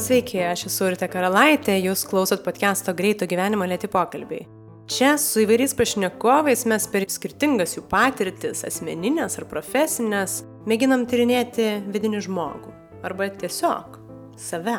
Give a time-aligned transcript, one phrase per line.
[0.00, 4.46] Sveiki, aš esu Urte Karalaitė, jūs klausot podcast'o Greito gyvenimo lėti pokalbiai.
[4.88, 12.24] Čia su įvairiais pašnekovais mes per skirtingas jų patirtis, asmeninės ar profesinės, mėginam tyrinėti vidinį
[12.30, 12.72] žmogų.
[13.04, 14.00] Arba tiesiog
[14.40, 14.78] save.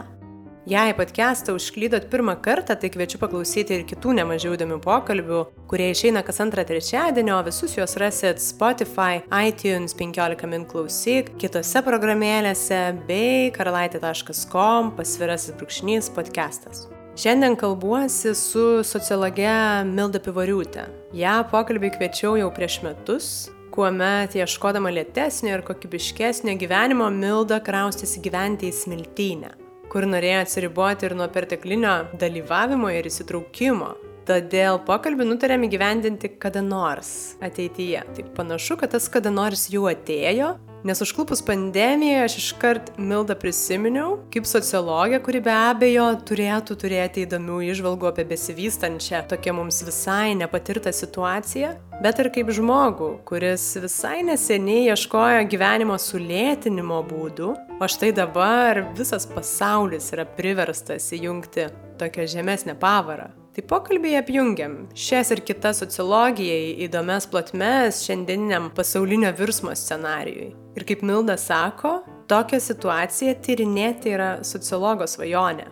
[0.66, 6.22] Jei podcastą užklydot pirmą kartą, tai kviečiu paklausyti ir kitų nemažiau įdomių pokalbių, kurie išeina
[6.22, 13.50] kas antrą trečiadienį, o visus juos rasit Spotify, iTunes 15 min klausyk, kitose programėlėse bei
[13.56, 16.86] karalaitė.com pasvirasis brūkšnys podcastas.
[17.18, 19.56] Šiandien kalbuosi su sociologe
[19.90, 20.86] Milda Pivariūtė.
[21.18, 23.32] Ja pokalbį kviečiau jau prieš metus,
[23.74, 29.56] kuomet ieškodama lėtesnio ir kokybiškesnio gyvenimo Milda kraustėsi gyventi į Smiltynę
[29.92, 33.92] kur norėjo atsiriboti ir nuo perteklinio dalyvavimo ir įsitraukimo.
[34.28, 38.04] Todėl pokalbį nutarėm įgyvendinti kada nors ateityje.
[38.16, 40.54] Tai panašu, kad tas kada nors jau atėjo,
[40.88, 47.58] nes užklupus pandemijoje aš iškart Mildą prisiminiau kaip sociologė, kuri be abejo turėtų turėti įdomių
[47.74, 51.74] išvalgų apie besivystančią tokia mums visai nepatirtą situaciją,
[52.06, 57.52] bet ir kaip žmogų, kuris visai neseniai ieškojo gyvenimo sulėtinimo būdų
[57.82, 61.64] O štai dabar visas pasaulis yra priverstas įjungti
[61.98, 63.32] tokią žemesnę pavarą.
[63.56, 70.52] Tai pokalbėje apjungiam šias ir kitas sociologijai įdomias platmes šiandieniniam pasaulinio virsmo scenarijui.
[70.78, 75.66] Ir kaip Milda sako, tokią situaciją tyrinėti yra sociologo svajonė.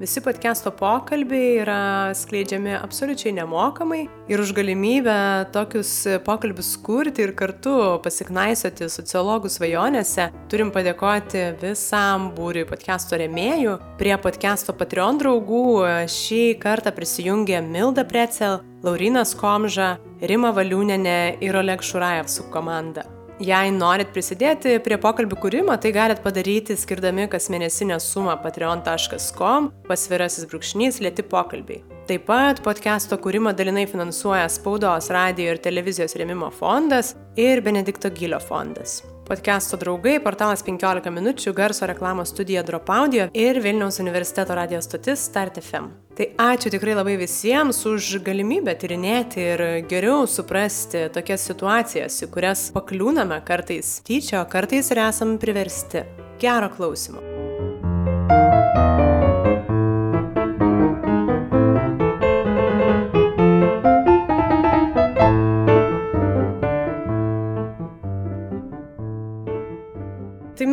[0.00, 5.92] Visi podcast'o pokalbiai yra skleidžiami absoliučiai nemokamai ir už galimybę tokius
[6.24, 13.76] pokalbius kurti ir kartu pasiknaisoti sociologų svajonėse turim padėkoti visam būriui podcast'o remėjų.
[14.00, 15.64] Prie podcast'o Patreon draugų
[16.08, 23.04] šį kartą prisijungė Milda Precel, Laurinas Komža, Rima Valiūnenė ir Oleg Šurajev su komanda.
[23.42, 31.00] Jei norit prisidėti prie pokalbių kūrimo, tai galit padaryti skirdami kasmėnesinę sumą patreon.com pasvirasis brūkšnys
[31.02, 31.82] lėti pokalbiai.
[32.02, 38.40] Taip pat podcast'o kūrimą dalinai finansuoja Spaudos, radio ir televizijos rėmimo fondas ir Benedikto Gilio
[38.42, 39.04] fondas.
[39.28, 45.22] Podcast'o draugai, portalas 15 minučių, garso reklamos studija Drop Audio ir Vilniaus universiteto radijos stotis
[45.30, 45.92] Start FM.
[46.18, 52.70] Tai ačiū tikrai labai visiems už galimybę tyrinėti ir geriau suprasti tokias situacijas, į kurias
[52.74, 56.02] pakliūname kartais tyčia, o kartais ir esam priversti.
[56.42, 57.31] Gero klausimo.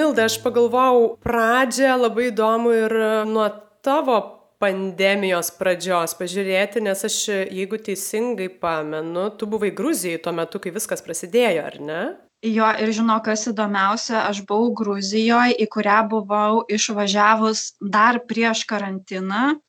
[0.09, 2.93] Milda, aš pagalvojau pradžią labai įdomu ir
[3.29, 3.43] nuo
[3.85, 4.15] tavo
[4.57, 7.17] pandemijos pradžios pažiūrėti, nes aš,
[7.53, 11.99] jeigu teisingai pamenu, tu buvai Gruzijai tuo metu, kai viskas prasidėjo, ar ne?
[12.41, 19.59] Jo, ir žinau, kas įdomiausia, aš buvau Gruzijoje, į kurią buvau išvažiavus dar prieš karantiną.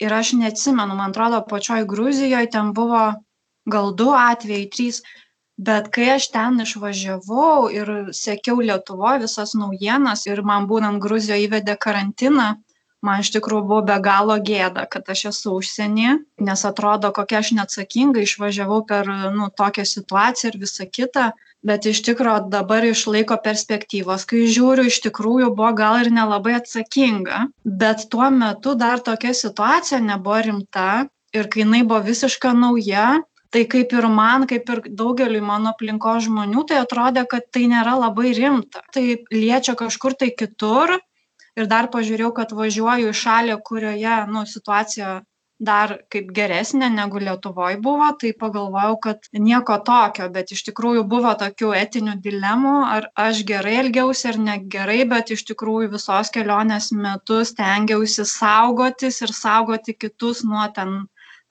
[0.00, 3.10] Ir aš neatsimenu, man atrodo, pačioj Gruzijoje ten buvo
[3.68, 5.04] gal du atvejai, trys.
[5.56, 11.76] Bet kai aš ten išvažiavau ir sekiau Lietuvoje visas naujienas ir man būnant Gruzijoje įvedė
[11.78, 12.48] karantiną,
[13.04, 16.10] man iš tikrųjų buvo be galo gėda, kad aš esu užsienį,
[16.48, 21.28] nes atrodo, kokia aš neatsakinga išvažiavau per nu, tokią situaciją ir visą kitą,
[21.62, 26.56] bet iš tikrųjų dabar iš laiko perspektyvos, kai žiūriu, iš tikrųjų buvo gal ir nelabai
[26.58, 30.88] atsakinga, bet tuo metu dar tokia situacija nebuvo rimta
[31.36, 33.20] ir kai jinai buvo visiška nauja,
[33.54, 37.94] tai kaip ir man, kaip ir daugeliui mano aplinkos žmonių, tai atrodė, kad tai nėra
[38.00, 38.82] labai rimta.
[38.94, 40.96] Tai liečia kažkur tai kitur,
[41.58, 45.20] ir dar pažiūrėjau, kad važiuoju į šalį, kurioje nu, situacija
[45.64, 51.30] dar kaip geresnė negu Lietuvoje buvo, tai pagalvojau, kad nieko tokio, bet iš tikrųjų buvo
[51.40, 57.40] tokių etinių dilemų, ar aš gerai elgiausi ar negerai, bet iš tikrųjų visos kelionės metu
[57.46, 61.04] stengiausi saugotis ir saugoti kitus nuo ten,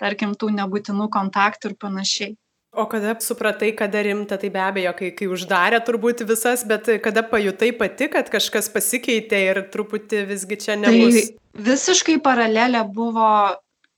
[0.04, 2.34] tarkim, tų nebūtinų kontaktų ir panašiai.
[2.74, 7.22] O kada supratai, kada rimta, tai be abejo, kai, kai uždarė turbūt visas, bet kada
[7.22, 11.20] pajutai pati, kad kažkas pasikeitė ir truputį visgi čia nebus.
[11.20, 13.30] Tai visiškai paralelė buvo,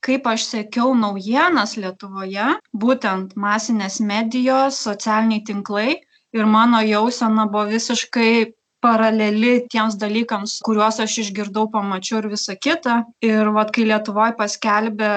[0.04, 5.96] kaip aš sekiau naujienas Lietuvoje, būtent masinės medijos, socialiniai tinklai
[6.36, 8.52] ir mano jausena buvo visiškai
[8.86, 13.00] paraleli tiems dalykams, kuriuos aš išgirdau, pamačiau ir visa kita.
[13.26, 15.12] Ir vat, kai Lietuvoje paskelbė,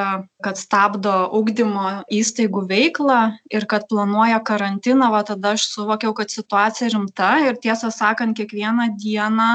[0.46, 3.22] kad stabdo ugdymo įstaigų veiklą
[3.54, 8.94] ir kad planuoja karantiną, va tada aš suvokiau, kad situacija rimta ir tiesą sakant, kiekvieną
[8.98, 9.52] dieną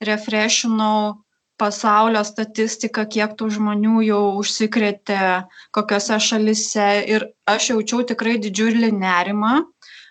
[0.00, 1.20] refreshinau
[1.60, 5.44] pasaulio statistiką, kiek tų žmonių jau užsikrėtė,
[5.76, 9.58] kokiose šalise ir aš jaučiau tikrai didžiulį nerimą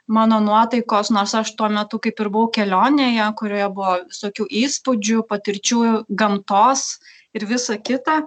[0.09, 5.79] mano nuotaikos, nors aš tuo metu kaip ir buvau kelionėje, kurioje buvo visokių įspūdžių, patirčių
[6.21, 6.85] gamtos
[7.37, 8.23] ir visa kita,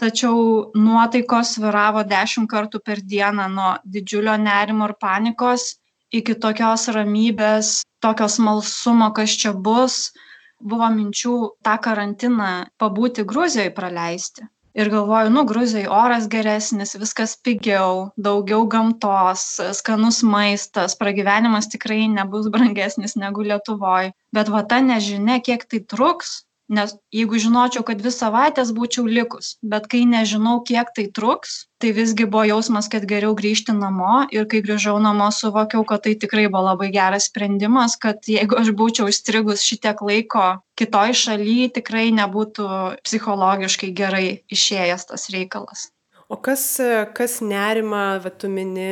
[0.00, 5.74] tačiau nuotaikos sviravo dešimt kartų per dieną nuo didžiulio nerimo ir panikos
[6.14, 10.12] iki tokios ramybės, tokio smalsumo, kas čia bus.
[10.64, 11.34] Buvo minčių
[11.66, 19.44] tą karantiną pabūti Gruzijoje praleisti ir galvoju nu gruzijoj oras geresnis viskas pigiau daugiau gamtos
[19.78, 24.10] skanus maistas pragyvenimas tikrai nebus brangesnis negu lietuvoj.
[24.34, 26.42] Bet va ta nežinia kiek tai truks
[26.76, 31.92] nes jeigu žinočiau kad dvi savaites būčiau likus bet kai nežinau kiek tai truks tai
[31.96, 36.46] visgi buvo jausmas kad geriau grįžti namo ir kai grįžau namo suvokiau kad tai tikrai
[36.48, 40.46] buvo labai geras sprendimas kad jeigu aš būčiau įstrigus šitiek laiko
[40.80, 42.68] kitoj šaly tikrai nebūtų
[43.06, 44.28] psichologiškai gerai
[44.58, 45.90] išėjęs tas reikalas
[46.28, 46.80] O kas,
[47.14, 48.86] kas nerima, va, tu mini,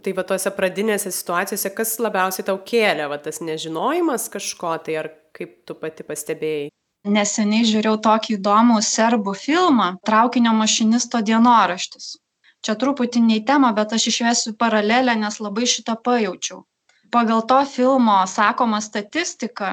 [0.00, 5.10] tai va tose pradinėse situacijose, kas labiausiai tau kėlė, va tas nežinojimas kažko, tai ar
[5.36, 6.70] kaip tu pati pastebėjai?
[7.04, 12.16] Neseniai žiūrėjau tokį įdomų serbų filmą traukinio mašinisto dienoraštis.
[12.62, 16.62] Čia truputį ne į temą bet aš išvesiu paralelę nes labai šitą pajaučiau.
[17.10, 19.72] Pagal to filmo sakomą statistiką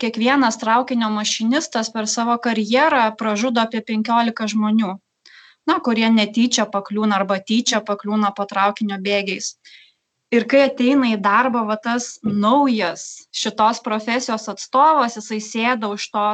[0.00, 4.94] kiekvienas traukinio mašinistas per savo karjerą pražudo apie penkiolika žmonių
[5.70, 9.54] na kurie netyčia pakliūna arba tyčia pakliūna po traukinio bėgiais.
[10.34, 16.26] Ir kai ateina į darbą va tas naujas šitos profesijos atstovas jisai sėda už to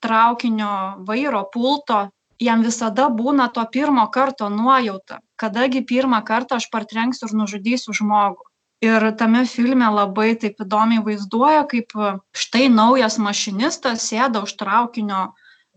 [0.00, 0.72] traukinio
[1.08, 2.06] vairo pulto
[2.40, 5.20] jam visada būna to pirmo karto nuojauta.
[5.36, 8.44] Kada gi pirmą kartą aš partrenksiu ir nužudysiu žmogų.
[8.84, 11.94] Ir tame filme labai taip įdomiai vaizduoja kaip
[12.36, 15.22] štai naujas mašinistas sėda už traukinio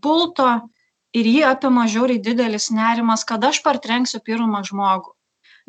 [0.04, 0.50] pulto
[1.16, 5.16] ir jį apima žiauriai didelis nerimas kad aš partrenksiu pirmą žmogų.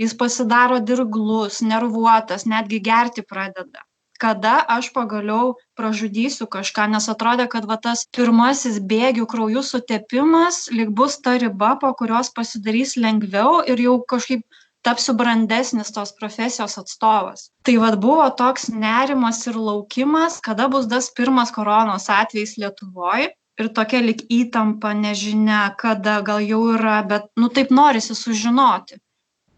[0.01, 3.85] Jis pasidaro dirglus nervuotas netgi gerti pradeda
[4.21, 10.91] kada aš pagaliau pražudysiu kažką nes atrodė kad va tas pirmasis bėgių krauju sutepimas lyg
[10.99, 14.45] bus ta riba po kurios pasidarys lengviau ir jau kažkaip
[14.85, 17.49] tapsiu brandesnis tos profesijos atstovas.
[17.65, 23.29] Tai vat buvo toks nerimas ir laukimas kada bus tas pirmas koronos atvejis lietuvoj
[23.61, 29.01] ir tokia lyg įtampa nežinia kada gal jau yra bet nu taip norisi sužinoti.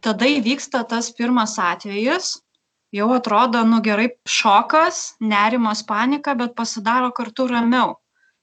[0.04, 2.34] Tada įvyksta tas pirmas atvejis
[2.94, 7.96] jau atrodo nu gerai šokas nerimas panika bet pasidaro kartu ramiau.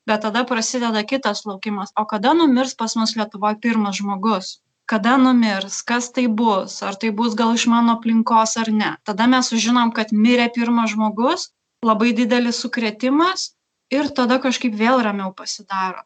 [0.07, 1.93] Bet tada prasideda kitas laukimas.
[1.97, 4.59] O kada numirs pas mus lietuvoj pirmas žmogus?
[4.91, 5.83] Kada numirs?
[5.87, 6.83] Kas tai bus?
[6.83, 8.91] Ar tai bus gal iš mano aplinkos ar ne?
[9.07, 11.51] Tada mes sužinom kad mirė pirmas žmogus
[11.87, 13.53] labai didelis sukrėtimas
[13.95, 16.03] ir tada kažkaip vėl ramiau pasidaro.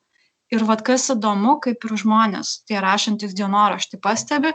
[0.53, 4.53] Ir vat kas įdomu kaip ir žmonės tie rašantys dienoraštį pastebi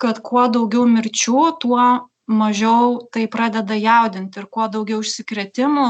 [0.00, 1.84] kad kuo daugiau mirčių tuo
[2.26, 5.86] mažiau tai pradeda jaudinti ir kuo daugiau užsikrėtimų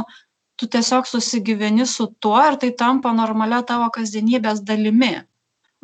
[0.57, 5.15] tu tiesiog susigyveni su tuo ir tai tampa normalia tavo kasdienybės dalimi.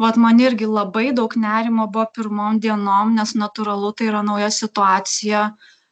[0.01, 5.43] Vat man irgi labai daug nerimo buvo pirmom dienom nes natūralu tai yra nauja situacija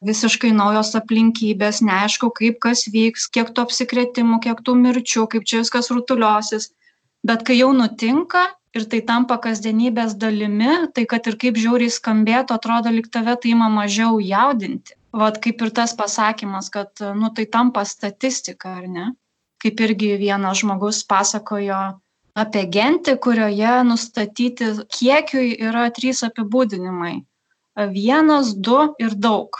[0.01, 5.61] visiškai naujos aplinkybės neaišku kaip kas vyks kiek tų apsikrėtimų kiek tų mirčių kaip čia
[5.61, 6.71] viskas rutuliosis
[7.27, 8.47] bet kai jau nutinka
[8.77, 13.53] ir tai tampa kasdienybės dalimi tai kad ir kaip žiauriai skambėtų atrodo lyg tave tai
[13.55, 14.95] ima mažiau jaudinti.
[15.11, 19.09] Vat kaip ir tas pasakymas kad nu tai tampa statistika ar ne?
[19.61, 21.81] Kaip irgi vienas žmogus pasakojo
[22.41, 27.19] apie gentį kurioje nustatyti kiekiui yra trys apibūdinimai.
[27.91, 29.59] Vienas du ir daug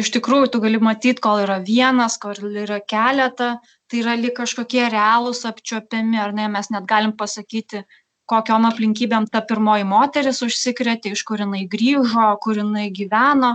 [0.00, 3.56] iš tikrųjų tu gali matyt kol yra vienas kol yra keleta
[3.90, 6.48] tai yra lyg kažkokie realūs apčiuopiami ar ne?
[6.52, 7.84] Mes net galim pasakyti
[8.30, 13.54] kokiom aplinkybėm ta pirmoji moteris užsikrėtė iš kur jinai grįžo kur jinai gyveno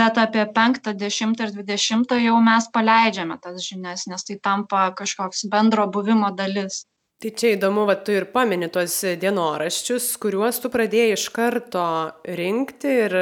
[0.00, 5.46] bet apie penktą dešimtą ir dvidešimtą jau mes paleidžiame tas žinias nes tai tampa kažkoks
[5.52, 6.84] bendro buvimo dalis
[7.18, 11.86] Tai čia įdomu, va tu ir pamini tuos dienoraščius, kuriuos tu pradėjai iš karto
[12.22, 13.14] rinkti ir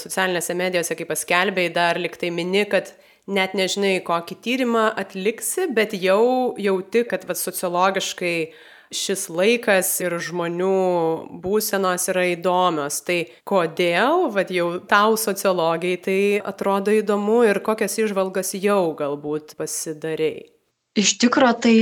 [0.00, 2.94] socialinėse medijose, kaip paskelbėjai, dar liktai mini, kad
[3.28, 8.32] net nežinai, kokį tyrimą atliksi, bet jau jauti, kad va, sociologiškai
[8.94, 10.72] šis laikas ir žmonių
[11.44, 13.02] būsenos yra įdomios.
[13.04, 20.48] Tai kodėl, vad jau tau sociologiai tai atrodo įdomu ir kokias išvalgas jau galbūt pasidarėjai?
[20.94, 21.78] Iš tikrųjų, tai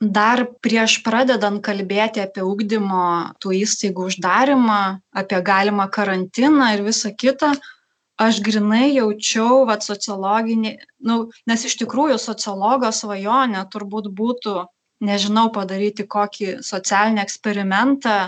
[0.00, 7.52] dar prieš pradedant kalbėti apie ugdymo tų įstaigų uždarimą, apie galimą karantiną ir visą kitą,
[8.18, 10.76] aš grinai jaučiau, vad sociologinį,
[11.06, 14.66] nu, nes iš tikrųjų sociologo svajonė turbūt būtų
[15.02, 18.18] nežinau padaryti kokį socialinį eksperimentą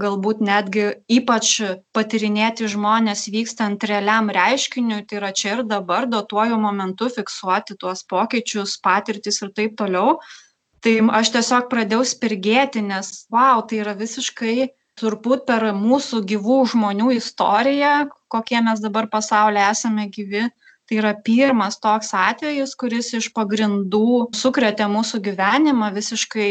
[0.00, 1.50] galbūt netgi ypač
[1.94, 8.78] patyrinėti žmonės vykstant realiam reiškiniui, tai yra čia ir dabar, duotuoju momentu fiksuoti tuos pokyčius,
[8.82, 10.18] patirtis ir taip toliau.
[10.84, 14.68] Tai aš tiesiog pradėjau spirgėti, nes, wow, tai yra visiškai
[15.00, 17.94] turbūt per mūsų gyvų žmonių istoriją,
[18.30, 20.44] kokie mes dabar pasaulyje esame gyvi,
[20.84, 26.50] tai yra pirmas toks atvejis, kuris iš pagrindų sukretė mūsų gyvenimą visiškai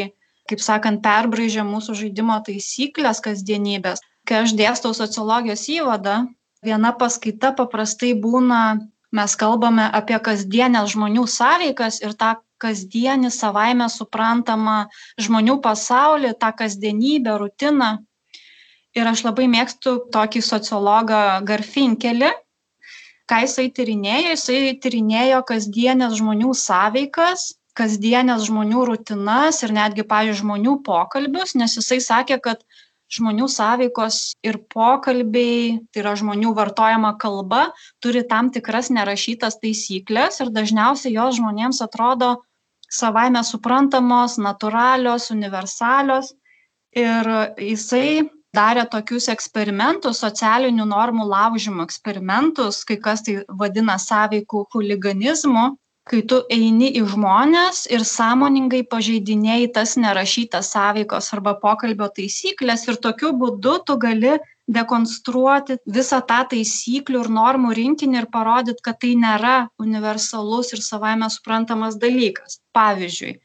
[0.49, 4.01] kaip sakant, perbraižė mūsų žaidimo taisyklės kasdienybės.
[4.27, 6.23] Kai aš dėstau sociologijos įvadą,
[6.63, 8.79] viena paskaita paprastai būna,
[9.13, 14.77] mes kalbame apie kasdienės žmonių sąveikas ir tą kasdienį savaime suprantamą
[15.21, 17.91] žmonių pasaulį, tą kasdienybę, rutiną.
[18.93, 22.29] Ir aš labai mėgstu tokį sociologą Garfinkelį,
[23.29, 30.77] ką jisai tyrinėjo, jisai tyrinėjo kasdienės žmonių sąveikas kasdienes žmonių rutinas ir netgi, pavyzdžiui, žmonių
[30.85, 32.61] pokalbius, nes jisai sakė, kad
[33.13, 37.67] žmonių sąveikos ir pokalbiai, tai yra žmonių vartojama kalba,
[38.01, 42.35] turi tam tikras nerašytas taisyklės ir dažniausiai jos žmonėms atrodo
[42.93, 46.33] savaime suprantamos, natūralios, universalios.
[46.93, 55.71] Ir jisai darė tokius eksperimentus, socialinių normų laužimo eksperimentus, kai kas tai vadina sąveikų huliganizmu,
[56.09, 62.99] kai tu eini į žmones ir sąmoningai pažeidinėji tas nerašytas sąveikos arba pokalbio taisykles ir
[63.05, 64.35] tokiu būdu tu gali
[64.67, 71.29] dekonstruoti visą tą taisyklių ir normų rinkinį ir parodyti, kad tai nėra universalus ir savaime
[71.29, 72.61] suprantamas dalykas.
[72.73, 73.35] Pavyzdžiui,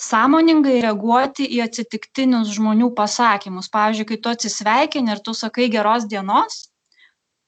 [0.00, 3.70] sąmoningai reaguoti į atsitiktinius žmonių pasakymus.
[3.70, 6.64] Pavyzdžiui, kai tu atsisveikini ir tu sakai geros dienos,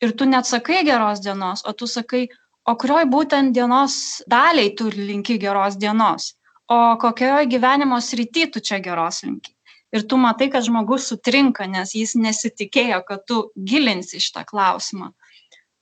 [0.01, 2.29] ir tu net sakai geros dienos, o tu sakai
[2.67, 6.35] o kurioj būtent dienos daliai tu linki geros dienos,
[6.69, 9.56] o kokioj gyvenimo srity tu čia geros linki.
[9.95, 15.13] Ir tu matai, kad žmogus sutrinka, nes jis nesitikėjo, kad tu gilinsi šitą klausimą.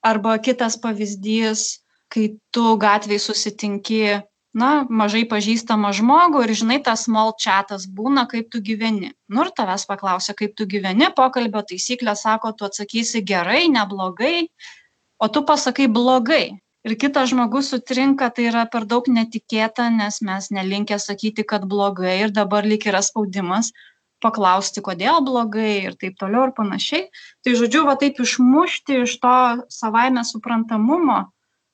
[0.05, 1.81] Arba kitas pavyzdys,
[2.13, 4.03] kai tu gatvėje susitinki,
[4.55, 9.15] na, mažai pažįstamą žmogų ir žinai, tas small chatas būna, kaip tu gyveni.
[9.29, 14.51] Nu ir tavęs paklausia, kaip tu gyveni, pokalbio taisyklė sako, tu atsakysi gerai, neblogai,
[15.19, 16.45] o tu pasakai blogai
[16.85, 22.19] ir kitas žmogus sutrinka, tai yra per daug netikėta, nes mes nelinkę sakyti, kad blogai
[22.27, 23.73] ir dabar lyg yra spaudimas
[24.25, 27.07] paklausti, kodėl blogai ir taip toliau ir panašiai.
[27.45, 29.37] Tai žodžiu, va taip išmušti iš to
[29.73, 31.21] savaime suprantamumo,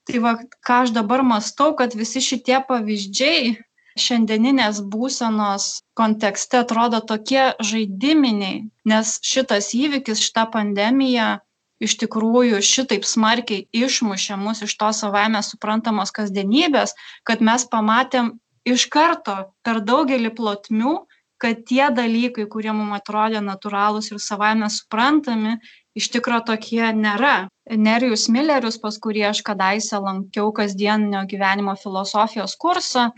[0.09, 3.57] tai va ką aš dabar mastau, kad visi šitie pavyzdžiai
[4.01, 11.39] šiandieninės būsenos kontekste atrodo tokie žaidiminiai, nes šitas įvykis, šita pandemija
[11.81, 18.37] iš tikrųjų šitaip smarkiai išmušė mus iš tos savaime suprantamos kasdienybės, kad mes pamatėm
[18.69, 20.95] iš karto per daugelį plotmių,
[21.41, 25.57] kad tie dalykai, kurie mums atrodė natūralūs ir savaime suprantami,
[25.97, 27.49] iš tikrųjų tokie nėra.
[27.71, 33.11] Nerijus Millerius, pas kurį aš kadaise lankiau kasdieninio gyvenimo filosofijos kursą,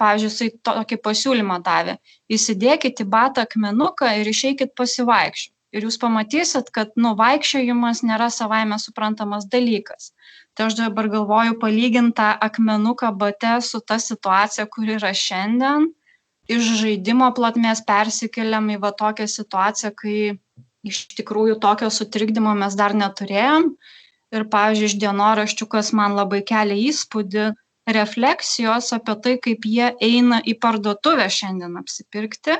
[0.00, 1.98] pavyzdžiui, jisai tokį pasiūlymą davė.
[2.32, 8.78] Įsidėkit į batą akmenuką ir išeikit pasivaikščioti ir jūs pamatysit, kad nu, vaikščiojimas nėra savaime
[8.80, 10.12] suprantamas dalykas.
[10.56, 15.90] Tai aš dabar galvoju palyginti tą akmenuką bate su ta situacija, kuri yra šiandien.
[16.46, 20.18] Iš žaidimo platmės persikeliam į va tokią situaciją, kai
[20.86, 23.72] iš tikrųjų tokio sutrikdymo mes dar neturėjom.
[24.34, 27.50] Ir, pavyzdžiui, iš dienoraščių, kas man labai kelia įspūdį,
[27.86, 32.56] refleksijos apie tai, kaip jie eina į parduotuvę šiandien apsipirkti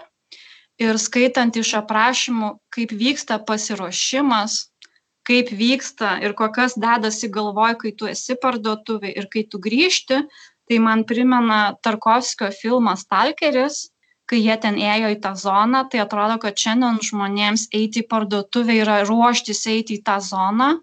[0.82, 4.58] ir skaitant iš aprašymų, kaip vyksta pasiruošimas,
[5.26, 10.22] kaip vyksta ir kokias dedasi galvoj, kai tu esi parduotuvė ir kai tu grįžti,
[10.66, 13.86] tai man primena Tarkovskio filmas Stalkeris,
[14.26, 18.80] kai jie ten ėjo į tą zoną, tai atrodo, kad šiandien žmonėms eiti į parduotuvę
[18.82, 20.74] yra ruoštis eiti į tą zoną.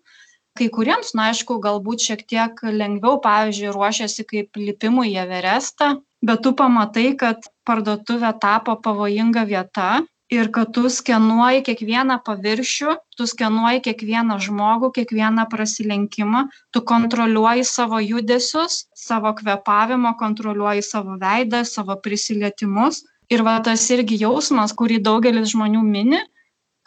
[0.53, 6.43] Kai kuriems, na aišku, galbūt šiek tiek lengviau, pavyzdžiui, ruošiasi kaip lipimui į Everestą, bet
[6.45, 13.81] tu pamatai, kad parduotuvė tapo pavojinga vieta ir kad tu skenuoji kiekvieną paviršių, tu skenuoji
[13.87, 23.03] kiekvieną žmogų, kiekvieną prasilenkimą, tu kontroliuoji savo judesius, savo kvepavimą, kontroliuoji savo veidą, savo prisilietimus.
[23.31, 26.23] Ir va tas irgi jausmas, kurį daugelis žmonių mini,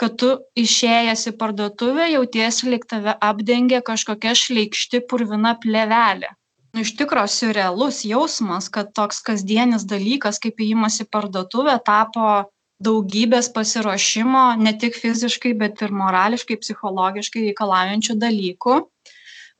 [0.00, 6.34] kad tu išėjęs į parduotuvę jautiesi lyg tave apdengia kažkokia šleikšti purvina plevelė
[6.76, 12.26] nu iš tikro siurrealus jausmas kad toks kasdienis dalykas kaip ėjimas į parduotuvę tapo
[12.82, 18.80] daugybės pasiruošimo ne tik fiziškai bet ir morališkai psichologiškai reikalaujančių dalykų.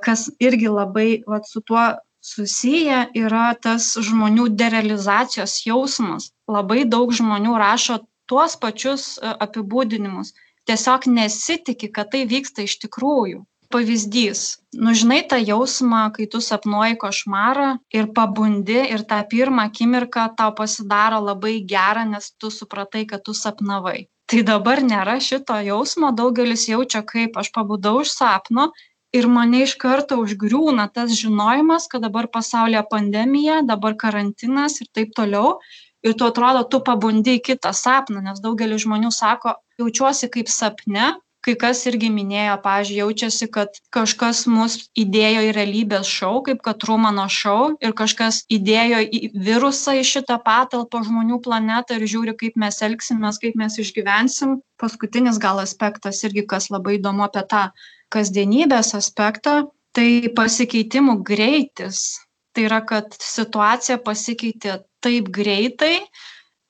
[0.05, 1.87] Kas irgi labai vat su tuo
[2.21, 6.33] susiję yra tas žmonių derealizacijos jausmas.
[6.51, 10.35] Labai daug žmonių rašo tuos pačius e, apibūdinimus.
[10.67, 13.45] Tiesiog nesitiki, kad tai vyksta iš tikrųjų.
[13.73, 14.41] Pavyzdys.
[14.77, 20.53] Nu, žinai tą jausmą, kai tu sapnuoji košmarą ir pabundi ir tą pirmą akimirką tau
[20.55, 24.07] pasidaro labai gera, nes tu supratai, kad tu sapnavai.
[24.27, 28.71] Tai dabar nėra šito jausmo, daugelis jaučia, kaip aš pabudau iš sapno
[29.15, 35.15] ir mane iš karto užgriūna tas žinojimas, kad dabar pasaulyje pandemija, dabar karantinas ir taip
[35.17, 35.59] toliau.
[36.07, 41.15] Ir tu atrodo, tu pabundi į kitą sapną, nes daugelis žmonių sako, jaučiuosi kaip sapne,
[41.47, 46.81] kai kas irgi minėjo, pavyzdžiui, jaučiasi, kad kažkas mus įdėjo į realybės šou, kaip kad
[46.83, 52.59] Trumano šou, ir kažkas įdėjo į virusą į šitą patalpą žmonių planetą ir žiūri, kaip
[52.59, 54.59] mes elgsimės, kaip mes išgyvensim.
[54.83, 57.69] Paskutinis gal aspektas irgi, kas labai įdomu apie tą
[58.13, 62.19] kasdienybės aspektą, tai pasikeitimų greitis.
[62.57, 66.01] Tai yra, kad situacija pasikeitė taip greitai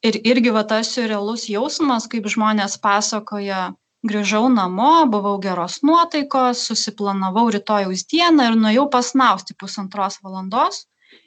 [0.04, 3.71] ir irgi va tas realus jausmas, kaip žmonės pasakoja,
[4.10, 10.84] grįžau namo, buvau geros nuotaikos, susiplanavau rytojaus dieną ir nuėjau pasnausti pusantros valandos.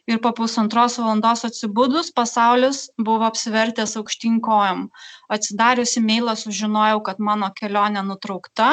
[0.09, 4.87] Ir po pusantros valandos atsibudus pasaulis buvo apsivertęs aukštyn kojom.
[5.35, 8.71] Atsidarius e-mailą sužinojau, kad mano kelionė nutraukta,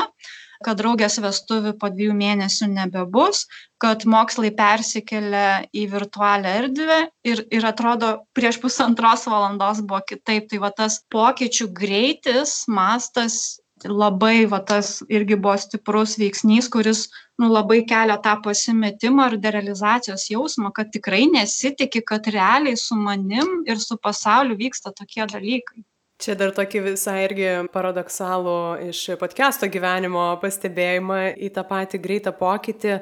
[0.65, 3.45] kad draugės vestuvių po dviejų mėnesių nebebus,
[3.83, 6.99] kad mokslai persikelia į virtualią erdvę
[7.29, 10.49] ir, ir atrodo prieš pusantros valandos buvo kitaip.
[10.51, 17.07] Tai va tas pokyčių greitis, mastas labai va tas irgi buvo stiprus veiksnys, kuris
[17.41, 23.63] nu, labai kelia tą pasimetimą ir derealizacijos jausmą, kad tikrai nesitikė, kad realiai su manim
[23.69, 25.85] ir su pasauliu vyksta tokie dalykai.
[26.17, 33.01] Čia dar tokį visai irgi paradoksalų iš podcast'o gyvenimo pastebėjimą į tą patį greitą pokytį.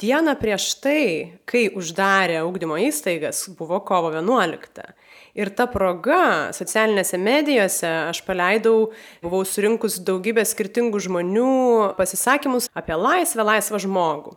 [0.00, 1.02] Dieną prieš tai,
[1.46, 4.88] kai uždarė ugdymo įstaigas, buvo kovo 11.
[5.34, 8.92] Ir ta proga socialinėse medijose aš paleidau,
[9.24, 11.50] buvau surinkus daugybę skirtingų žmonių
[11.98, 14.36] pasisakymus apie laisvę, laisvą žmogų.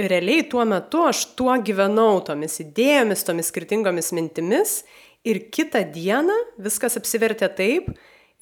[0.00, 4.80] Ir realiai tuo metu aš tuo gyvenau, tomis idėjomis, tomis skirtingomis mintimis
[5.22, 7.92] Ir kitą dieną viskas apsivertė taip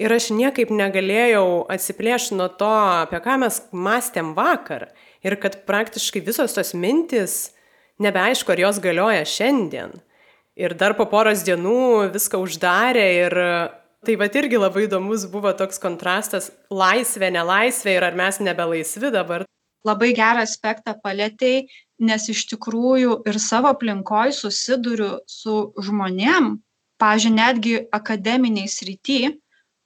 [0.01, 2.71] ir aš niekaip negalėjau atsiplėšti nuo to,
[3.05, 4.87] apie ką mes mąstėm vakar.
[5.21, 7.53] Ir kad praktiškai visos tos mintis,
[8.01, 9.93] nebeaišku, ar jos galioja šiandien.
[10.61, 13.37] Ir dar po poros dienų viską uždarė ir
[14.05, 19.47] tai va irgi labai įdomus buvo toks kontrastas laisvė, nelaisvė ir ar mes nebelaisvi dabar.
[19.89, 21.65] Labai gerą aspektą palėtėjai,
[22.05, 26.59] nes iš tikrųjų ir savo aplinkoj susiduriu su žmonėm,
[27.01, 29.21] pavyzdžiui netgi akademinėj srity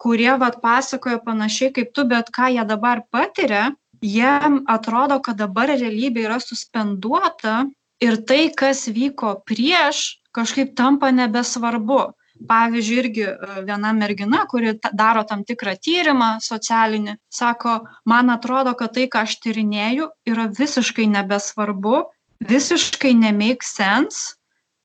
[0.05, 3.71] kurie vat pasakoja panašiai kaip tu bet ką jie dabar patiria
[4.03, 7.65] jiem atrodo kad dabar realybė yra suspenduota
[8.05, 10.03] ir tai kas vyko prieš
[10.35, 12.03] kažkaip tampa nebesvarbu.
[12.49, 17.77] Pavyzdžiui irgi e, viena mergina kuri daro tam tikrą tyrimą socialinį sako
[18.11, 22.01] man atrodo kad tai ką aš tyrinėju yra visiškai nebesvarbu
[22.51, 24.35] visiškai nemeik sense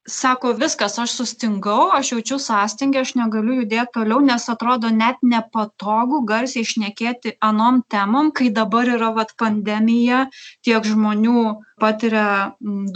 [0.10, 6.22] sako viskas aš sustingau aš jaučiu sąstingį aš negaliu judėt toliau nes atrodo net nepatogu
[6.32, 10.26] garsiai šnekėti anom temom kai dabar yra vat pandemija
[10.66, 11.46] tiek žmonių
[11.84, 12.28] patiria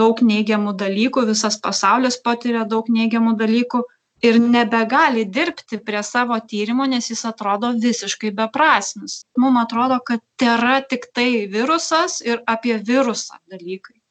[0.02, 3.84] daug neigiamų dalykų visas pasaulis patiria daug neigiamų dalykų
[4.24, 9.18] ir nebegali dirbti prie savo tyrimo nes jis atrodo visiškai beprasmis.
[9.38, 14.03] Mum atrodo kad tėra tiktai virusas ir apie virusą dalykai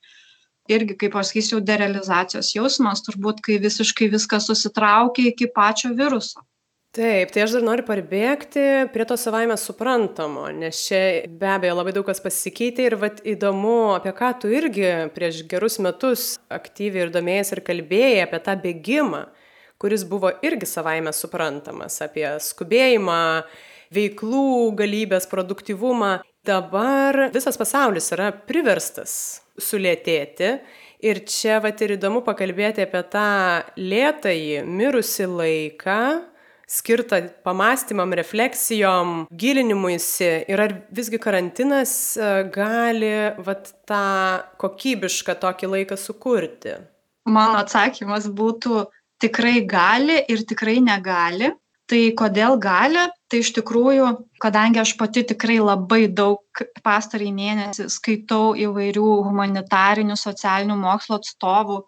[0.76, 6.44] irgi kaip aš sakyčiau derealizacijos jausmas turbūt kai visiškai viskas susitraukia iki pačio viruso
[6.92, 10.98] Taip, tai aš dar noriu parbėgti prie to savaime suprantamo, nes čia
[11.40, 15.78] be abejo labai daug kas pasikeitė ir vat, įdomu, apie ką tu irgi prieš gerus
[15.80, 19.22] metus aktyviai ir domėjai ir kalbėjai apie tą bėgimą,
[19.80, 23.22] kuris buvo irgi savaime suprantamas, apie skubėjimą,
[23.96, 24.44] veiklų
[24.76, 26.18] galybės, produktivumą.
[26.42, 29.12] Dabar visas pasaulis yra priverstas
[29.62, 30.56] sulėtėti.
[31.02, 33.28] Ir čia vat ir įdomu pakalbėti apie tą
[33.78, 35.98] lėtąjį mirusį laiką,
[36.66, 43.12] skirtą pamastymam, refleksijom, gilinimuisi ir ar visgi karantinas e, gali
[43.46, 44.04] vat, tą
[44.62, 46.78] kokybišką tokį laiką sukurti?
[47.30, 48.86] Mano atsakymas būtų
[49.22, 51.52] tikrai gali ir tikrai negali
[51.92, 53.04] tai kodėl gali?
[53.28, 54.06] Tai iš tikrųjų
[54.40, 61.78] kadangi aš pati tikrai labai daug pastarąjį mėnesį skaitau įvairių humanitarinių socialinių mokslų atstovų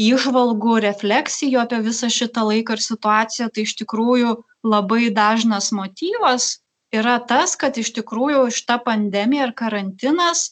[0.00, 6.54] įžvalgų refleksijų apie visą šitą laiką ir situaciją tai iš tikrųjų labai dažnas motyvas
[6.92, 10.50] yra tas kad iš tikrųjų šita pandemija ir karantinas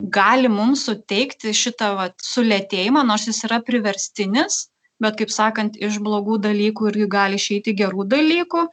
[0.00, 4.66] gali mums suteikti šitą vat sulėtėjimą nors jis yra priverstinis
[5.00, 8.66] bet kaip sakant iš blogų dalykų irgi gali išeiti gerų dalykų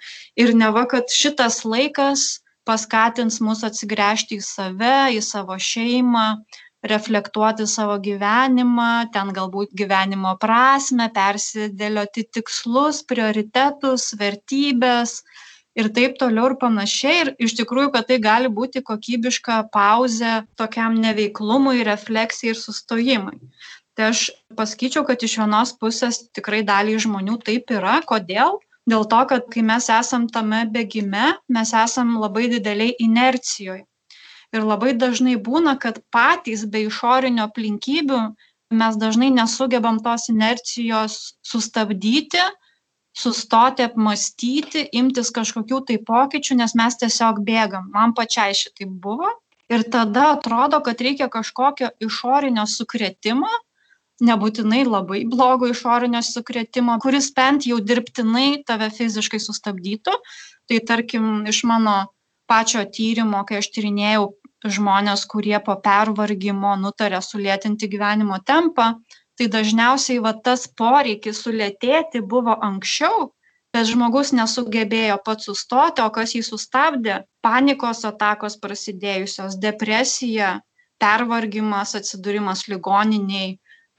[0.44, 2.28] ir neva kad šitas laikas
[2.68, 6.28] paskatins mus atsigręžti į save, į savo šeimą,
[6.88, 15.22] reflektuoti savo gyvenimą, ten galbūt gyvenimo prasme, persidėlioti tikslus, prioritetus, vertybės
[15.78, 17.18] ir taip toliau ir panašiai.
[17.24, 23.38] Ir iš tikrųjų, kad tai gali būti kokybiška pauzė tokiam neveiklumui, refleksijai ir sustojimui.
[23.98, 27.98] Tai aš pasakyčiau, kad iš vienos pusės tikrai daliai žmonių taip yra.
[28.06, 28.60] Kodėl?
[28.88, 33.84] Dėl to, kad kai mes esam tame bėgime, mes esam labai dideliai inercijoje.
[34.56, 38.22] Ir labai dažnai būna, kad patys be išorinio aplinkybių
[38.72, 42.44] mes dažnai nesugebam tos inercijos sustabdyti
[43.18, 49.32] sustoti apmąstyti imtis kažkokių tai pokyčių nes mes tiesiog bėgam man pačiai šitaip buvo
[49.74, 53.50] ir tada atrodo kad reikia kažkokio išorinio sukrėtimo
[54.24, 60.16] nebūtinai labai blogo išorinio sukrėtimo kuris bent jau dirbtinai tave fiziškai sustabdytų.
[60.68, 61.98] Tai tarkim iš mano
[62.50, 64.28] pačio tyrimo kai aš tyrinėjau
[64.78, 68.94] žmones kurie po pervargimo nutarė sulėtinti gyvenimo tempą
[69.38, 73.28] tai dažniausiai va tas poreikis sulėtėti buvo anksčiau
[73.76, 77.22] bet žmogus nesugebėjo pats sustoti o kas jį sustabdė?
[77.46, 80.58] Panikos atakos prasidėjusios depresija
[81.04, 83.52] pervargimas atsidūrimas ligoninėj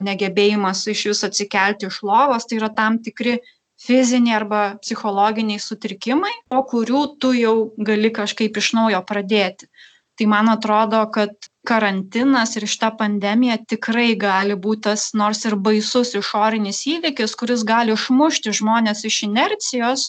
[0.05, 3.39] negebėjimas išvis atsikelti iš lovos tai yra tam tikri
[3.83, 7.55] fiziniai arba psichologiniai sutrikimai po kurių tu jau
[7.91, 9.71] gali kažkaip iš naujo pradėti.
[10.19, 11.35] Tai man atrodo kad
[11.69, 17.95] karantinas ir šita pandemija tikrai gali būt tas nors ir baisus išorinis įvykis kuris gali
[17.95, 20.07] išmušti žmones iš inercijos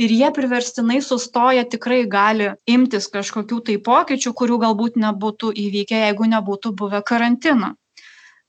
[0.00, 6.30] ir jie priverstinai sustoję tikrai gali imtis kažkokių tai pokyčių kurių galbūt nebūtų įvykę jeigu
[6.32, 7.74] nebūtų buvę karantino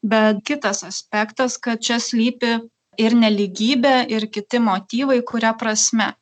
[0.03, 2.57] bet kitas aspektas kad čia slypi
[2.97, 6.13] ir nelygybė ir kiti motyvai kuria prasme.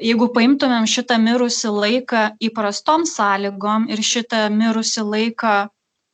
[0.00, 5.54] Jeigu paimtumėm šitą mirusį laiką įprastom sąlygom ir šitą mirusį laiką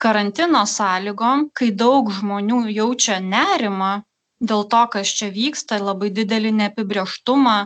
[0.02, 3.92] karantino sąlygom kai daug žmonių jaučia nerimą
[4.40, 7.58] dėl to kas čia vyksta labai didelį neapibrėžtumą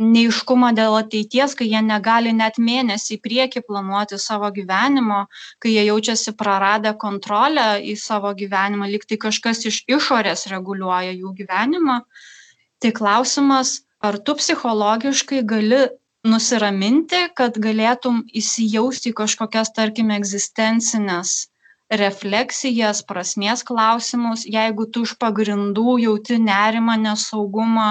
[0.00, 5.26] neaiškumą dėl ateities kai jie negali net mėnesį į priekį planuoti savo gyvenimo
[5.62, 11.34] kai jie jaučiasi praradę kontrolę į savo gyvenimą lyg tai kažkas iš išorės reguliuoja jų
[11.42, 12.00] gyvenimą.
[12.80, 15.84] Tai klausimas ar tu psichologiškai gali
[16.24, 21.50] nusiraminti kad galėtum įsijausti kažkokias tarkime egzistencines
[21.90, 27.88] refleksijas prasmės klausimus jeigu tu iš pagrindų jauti nerimą nesaugumą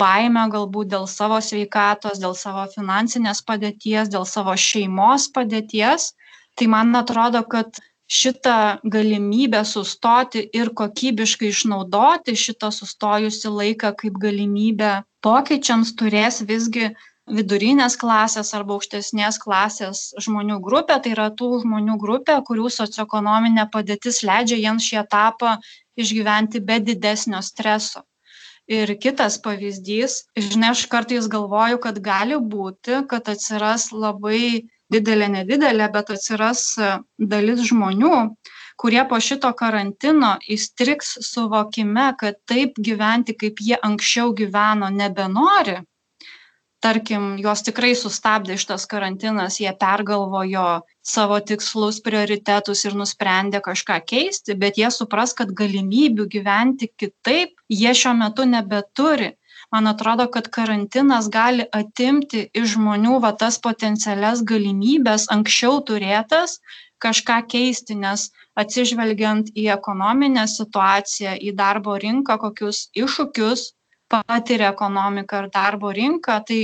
[0.00, 6.10] baimę galbūt dėl savo sveikatos dėl savo finansinės padėties dėl savo šeimos padėties
[6.56, 14.90] tai man atrodo kad šitą galimybę sustoti ir kokybiškai išnaudoti šitą sustojusį laiką kaip galimybę
[15.26, 16.90] pokyčiams turės visgi
[17.30, 20.98] vidurinės klasės arba aukštesnės klasės žmonių grupė.
[21.02, 25.56] Tai yra tų žmonių grupė kurių socioekonominė padėtis leidžia jiems šį etapą
[26.00, 28.02] išgyventi be didesnio streso
[28.70, 35.90] ir kitas pavyzdys žinai aš kartais galvoju kad gali būti kad atsiras labai didelė nedidelė
[35.94, 36.64] bet atsiras
[37.18, 38.14] dalis žmonių
[38.80, 45.80] kurie po šito karantino įstrigs suvokime kad taip gyventi kaip jie anksčiau gyveno nebenori.
[46.80, 54.56] Tarkim juos tikrai sustabdė šitas karantinas jie pergalvojo savo tikslus prioritetus ir nusprendė kažką keisti
[54.62, 59.30] bet jie supras kad galimybių gyventi kitaip jie šiuo metu nebeturi.
[59.70, 66.58] Man atrodo kad karantinas gali atimti iš žmonių va tas potencialias galimybes anksčiau turėtas
[67.04, 68.28] kažką keisti nes
[68.62, 73.68] atsižvelgiant į ekonominę situaciją į darbo rinką kokius iššūkius
[74.10, 76.60] patiria ekonomika ir darbo rinka tai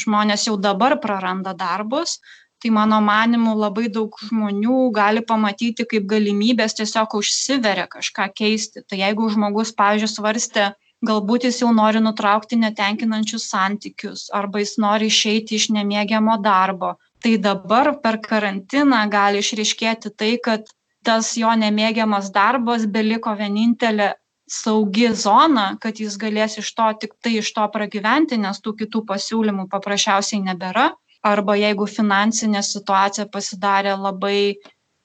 [0.00, 2.16] žmonės jau dabar praranda darbus
[2.62, 8.82] tai mano manymu labai daug žmonių gali pamatyti kaip galimybes tiesiog užsiveria kažką keisti.
[8.82, 10.68] Tai jeigu žmogus pavyzdžiui svarstė
[11.06, 17.36] galbūt jis jau nori nutraukti netenkinančius santykius arba jis nori išeiti iš nemėgiamo darbo tai
[17.38, 20.66] dabar per karantiną gali išryškėti tai kad
[21.06, 24.12] tas jo nemėgiamas darbas beliko vienintelė
[24.50, 29.68] saugi zona kad jis galės iš to tiktai iš to pragyventi nes tų kitų pasiūlymų
[29.70, 30.90] paprasčiausiai nebėra
[31.26, 34.56] arba jeigu finansinė situacija pasidarė labai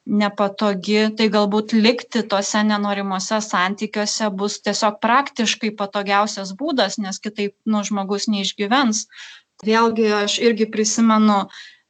[0.06, 7.84] nepatogi tai galbūt likti tuose nenorimuose santykiuose bus tiesiog praktiškai patogiausias būdas nes kitaip nu
[7.88, 9.08] žmogus neišgyvens.
[9.64, 11.46] Vėlgi aš irgi prisimenu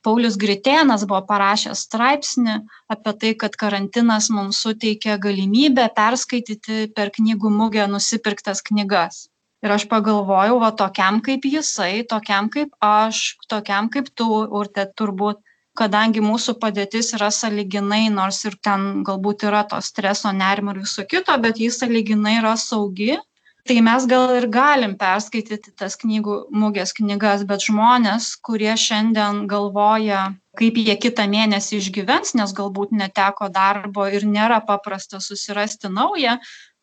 [0.06, 2.60] paulius gritėnas buvo parašęs straipsnį
[2.94, 9.24] apie tai kad karantinas mums suteikė galimybę perskaityti per knygų mugę nusipirktas knygas
[9.64, 15.42] ir aš pagalvojau va tokiam kaip jisai tokiam kaip aš tokiam kaip tu urte turbūt
[15.78, 21.06] kadangi mūsų padėtis yra saliginai, nors ir ten galbūt yra to streso, nerimo ir viso
[21.10, 23.16] kito, bet jis saliginai yra saugi,
[23.68, 30.34] tai mes gal ir galim perskaityti tas knygų mugės knygas, bet žmonės, kurie šiandien galvoja,
[30.60, 36.38] kaip jie kitą mėnesį išgyvens, nes galbūt neteko darbo ir nėra paprasta susirasti naują,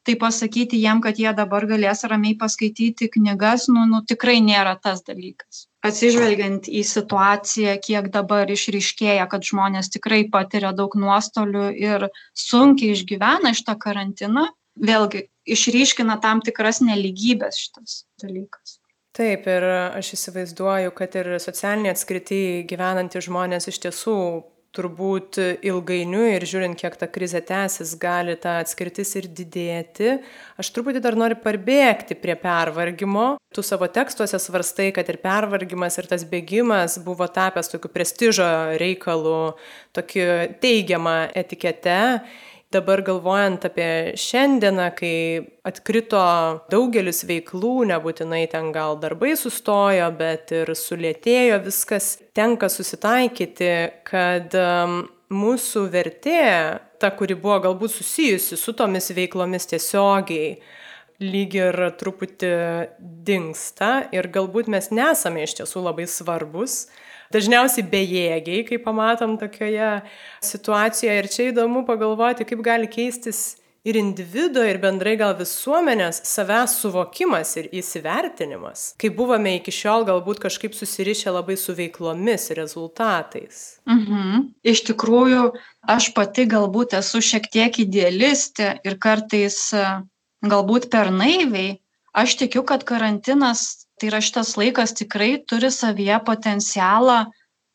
[0.06, 5.02] tai pasakyti jiem, kad jie dabar galės ramiai paskaityti knygas, nu, nu tikrai nėra tas
[5.06, 5.66] dalykas.
[5.86, 13.54] Atsižvelgiant į situaciją, kiek dabar išryškėja, kad žmonės tikrai patiria daug nuostolių ir sunkiai išgyvena
[13.54, 18.78] iš tą karantiną, vėlgi išryškina tam tikras neligybės šitas dalykas.
[19.16, 19.64] Taip, ir
[19.98, 24.16] aš įsivaizduoju, kad ir socialinė atskirti gyvenantys žmonės iš tiesų
[24.76, 30.18] turbūt ilgainiui ir žiūrint, kiek ta krizė tęsis, gali ta atskirtis ir didėti.
[30.60, 33.32] Aš truputį dar noriu parbėgti prie pervargimo.
[33.54, 39.56] Tu savo tekstuose svarstai, kad ir pervargimas, ir tas bėgimas buvo tapęs tokiu prestižo reikalu,
[39.96, 40.28] tokiu
[40.62, 41.98] teigiamą etiketę
[42.70, 45.14] dabar galvojant apie šiandieną, kai
[45.66, 46.22] atkrito
[46.70, 53.72] daugelis veiklų, nebūtinai ten gal darbai sustojo, bet ir sulėtėjo viskas, tenka susitaikyti,
[54.06, 55.02] kad um,
[55.34, 56.44] mūsų vertė,
[57.02, 60.54] ta, kuri buvo galbūt susijusi su tomis veiklomis tiesiogiai,
[61.20, 62.54] lyg ir truputį
[63.26, 66.86] dinksta ir galbūt mes nesame iš tiesų labai svarbus
[67.34, 70.02] dažniausiai bejėgiai, kai pamatom tokioje
[70.44, 71.16] situacijoje.
[71.22, 77.54] Ir čia įdomu pagalvoti, kaip gali keistis ir individuo, ir bendrai gal visuomenės savęs suvokimas
[77.56, 83.80] ir įsivertinimas, kai buvome iki šiol galbūt kažkaip susirišę labai su veiklomis ir rezultatais.
[83.88, 84.50] Mhm.
[84.74, 85.44] Iš tikrųjų,
[85.88, 89.70] aš pati galbūt esu šiek tiek idealistė ir kartais
[90.44, 91.78] galbūt per naiviai.
[92.10, 97.20] Aš tikiu, kad karantinas tai yra šitas laikas tikrai turi savyje potencialą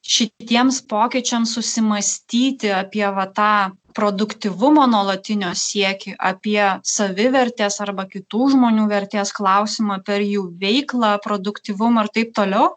[0.06, 3.54] šitiems pokyčiams susimastyti apie va tą
[3.96, 12.12] produktivumo nuolatinio siekį, apie savivertės arba kitų žmonių vertės klausimą per jų veiklą, produktivumą ir
[12.18, 12.74] taip toliau.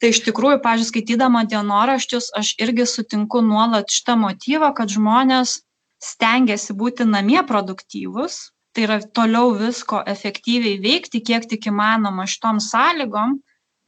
[0.00, 5.60] Tai iš tikrųjų, pažiūrėjau, skaitydama dienoraščius, aš irgi sutinku nuolat šitą motyvą, kad žmonės
[6.04, 13.38] stengiasi būti namie produktyvus, tai yra toliau visko efektyviai veikti, kiek tik įmanoma šitom sąlygom,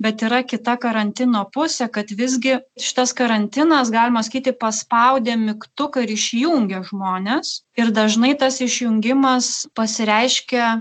[0.00, 6.80] bet yra kita karantino pusė, kad visgi šitas karantinas, galima sakyti, paspaudė mygtuką ir išjungė
[6.88, 10.78] žmonės ir dažnai tas išjungimas pasireiškia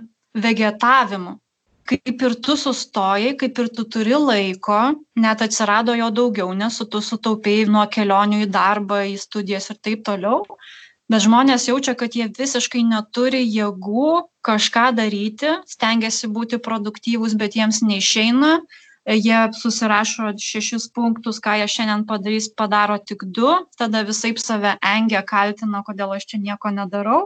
[0.48, 1.36] vegetavimu.
[1.88, 4.80] Kaip ir tu sustojai, kaip ir tu turi laiko,
[5.20, 10.04] net atsirado jo daugiau, nes tu sutaupėjai nuo kelionių į darbą, į studijas ir taip
[10.08, 10.44] toliau
[11.12, 14.10] bet žmonės jaučia, kad jie visiškai neturi jėgų
[14.48, 18.60] kažką daryti, stengiasi būti produktyvūs, bet jiems neišeina.
[19.08, 25.22] Jie susirašo šešis punktus, ką jie šiandien padarys, padaro tik du, tada visai save engia,
[25.24, 27.22] kaltina, kodėl aš čia nieko nedarau.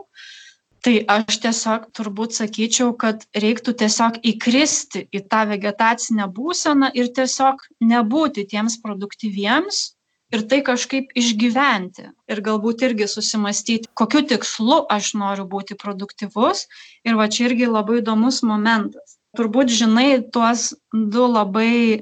[0.85, 7.65] Tai aš tiesiog turbūt sakyčiau, kad reiktų tiesiog įkristi į tą vegetacinę būseną ir tiesiog
[7.85, 9.81] nebūti tiems produktyviems,
[10.31, 16.65] ir tai kažkaip išgyventi ir galbūt irgi susimastyti, kokiu tikslu aš noriu būti produktyvus.
[17.07, 19.17] Ir va čia irgi labai įdomus momentas.
[19.37, 22.01] Turbūt žinai tuos du labai,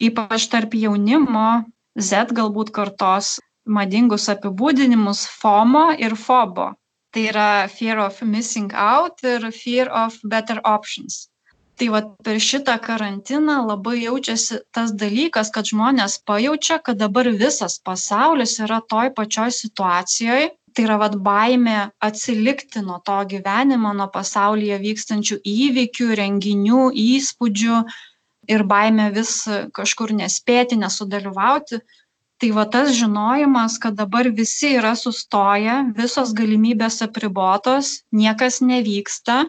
[0.00, 1.64] ypač tarp jaunimo,
[1.96, 6.74] Z galbūt kartos madingus apibūdinimus FOMO ir FOBO.
[7.12, 11.24] Tai yra Fear of Missing Out ir Fear of Better Options
[11.76, 17.76] tai vat per šitą karantiną labai jaučiasi tas dalykas kad žmonės pajaučia kad dabar visas
[17.84, 20.48] pasaulis yra toj pačioj situacijoj.
[20.76, 27.78] Tai yra vat baimė atsilikti nuo to gyvenimo nuo pasaulyje vykstančių įvykių renginių įspūdžių
[28.52, 29.30] ir baimė vis
[29.76, 31.80] kažkur nespėti nesudalyvauti.
[32.36, 39.46] Tai va tas žinojimas kad dabar visi yra sustoję visos galimybės apribotos niekas nevyksta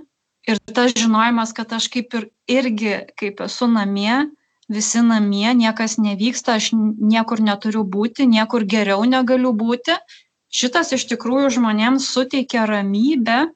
[0.47, 4.27] ir tas žinojimas, kad aš kaip ir irgi, kaip esu namie,
[4.71, 9.95] visi namie, niekas nevyksta, aš niekur neturiu būti, niekur geriau negaliu būti,
[10.51, 13.47] šitas iš tikrųjų žmonėms suteikia ramybę,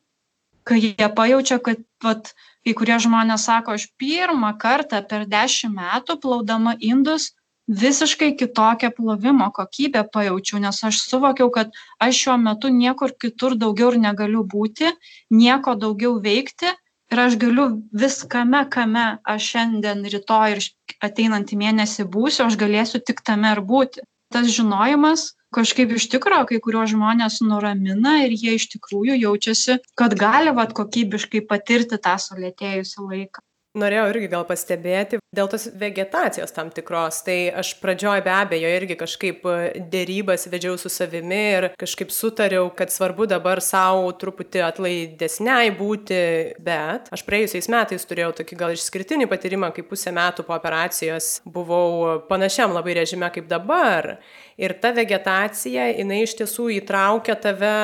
[0.68, 2.34] kai jie pajaučia, kad vat,
[2.66, 7.32] kai kurie žmonės sako, aš pirmą kartą per dešimt metų plaudama indus
[7.72, 11.72] visiškai kitokią plovimo kokybę pajaučiau, nes aš suvokiau, kad
[12.04, 14.92] aš šiuo metu niekur kitur daugiau ir negaliu būti,
[15.32, 16.72] nieko daugiau veikti
[17.12, 17.68] ir aš galiu
[18.04, 20.66] viskame, kame aš šiandien, rytoj ir
[21.08, 24.04] ateinantį mėnesį būsiu, aš galėsiu tik tame ir būti.
[24.32, 30.16] Tas žinojimas kažkaip iš tikrųjų kai kuriuos žmonės nuramina ir jie iš tikrųjų jaučiasi, kad
[30.20, 33.44] gali vat kokybiškai patirti tą sulėtėjusią laiką.
[33.78, 37.22] Norėjau irgi gal pastebėti dėl tos vegetacijos tam tikros.
[37.24, 39.56] Tai aš pradžioj be abejo irgi kažkaip e,
[39.94, 46.20] derybas vedžiau su savimi ir kažkaip sutariau kad svarbu dabar sau truputį atlaidesniai būti
[46.60, 52.20] bet aš praėjusiais metais turėjau tokį gal išskirtinį patyrimą kai pusę metų po operacijos buvau
[52.28, 54.18] panašiam labai režime kaip dabar
[54.62, 57.76] ir ta vegetacija jinai iš tiesų įtraukia tave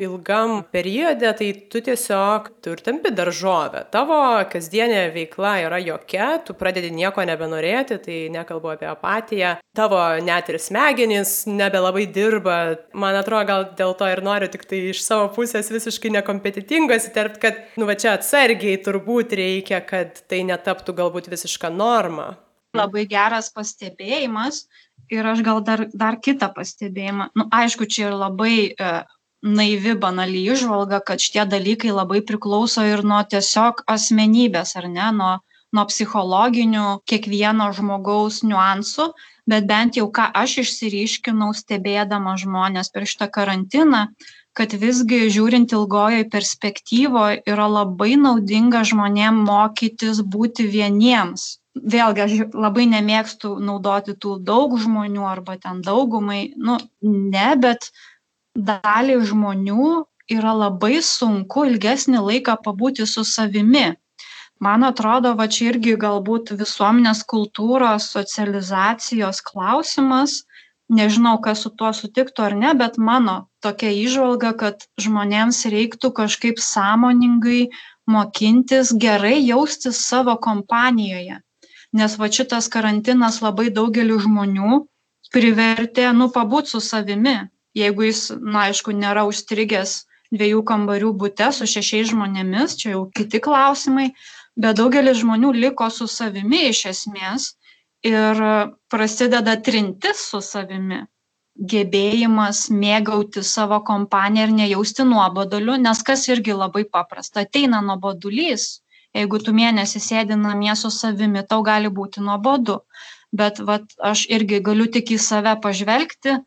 [0.00, 4.18] ilgam periode tai tu tiesiog tu ir tampi daržove tavo
[4.52, 9.56] kasdienė veikla yra jokia tu pradedi nieko nebenorėti tai nekalbu apie apatiją.
[9.76, 12.58] Tavo net ir smegenys nebelabai dirba.
[12.92, 17.60] Man atrodo gal dėl to ir noriu tiktai iš savo pusės visiškai nekompetitingo įsiterpt kad
[17.80, 22.32] nu va čia atsargiai turbūt reikia kad tai netaptų galbūt visiška norma.
[22.72, 24.62] Labai geras pastebėjimas
[25.12, 27.30] ir aš gal dar, dar kitą pastebėjimą.
[27.38, 28.92] Nu, aišku, čia ir labai e,
[29.42, 35.32] naivi, banali išvalga, kad šitie dalykai labai priklauso ir nuo tiesiog asmenybės, ar ne, nuo,
[35.74, 39.10] nuo psichologinių kiekvieno žmogaus niuansų,
[39.50, 44.06] bet bent jau ką aš išsiriškinau stebėdama žmonės per šitą karantiną,
[44.58, 52.84] kad visgi žiūrint ilgojoje perspektyvoje yra labai naudinga žmonėm mokytis būti vieniems vėlgi aš labai
[52.90, 57.90] nemėgstu naudoti tų daug žmonių arba ten daugumai, nu, ne, bet
[58.54, 63.92] daliai žmonių yra labai sunku ilgesnį laiką pabūti su savimi.
[64.62, 70.42] Man atrodo, va čia irgi galbūt visuomenės kultūros, socializacijos klausimas,
[70.92, 76.60] nežinau, kas su tuo sutiktų ar ne, bet mano tokia išvalga, kad žmonėms reiktų kažkaip
[76.60, 77.70] sąmoningai
[78.10, 81.40] mokintis gerai jaustis savo kompanijoje
[81.92, 84.82] nes va šitas karantinas labai daugeliu žmonių
[85.32, 87.36] privertė, nu, pabūt su savimi.
[87.76, 90.02] Jeigu jis, na, aišku, nėra užstrigęs
[90.32, 94.10] dviejų kambarių būte su šešiais žmonėmis, čia jau kiti klausimai,
[94.56, 97.52] bet daugelis žmonių liko su savimi iš esmės
[98.02, 98.42] ir
[98.90, 101.02] prasideda trintis su savimi.
[101.72, 108.80] Gebėjimas mėgauti savo kompaniją ir nejausti nuoboduliu, nes kas irgi labai paprasta, ateina nuobodulys,
[109.14, 112.80] jeigu tu mėnesį sėdi namie su savimi, tau gali būti nuobodu.
[113.36, 116.38] Bet vat, aš irgi galiu tik į save pažvelgti,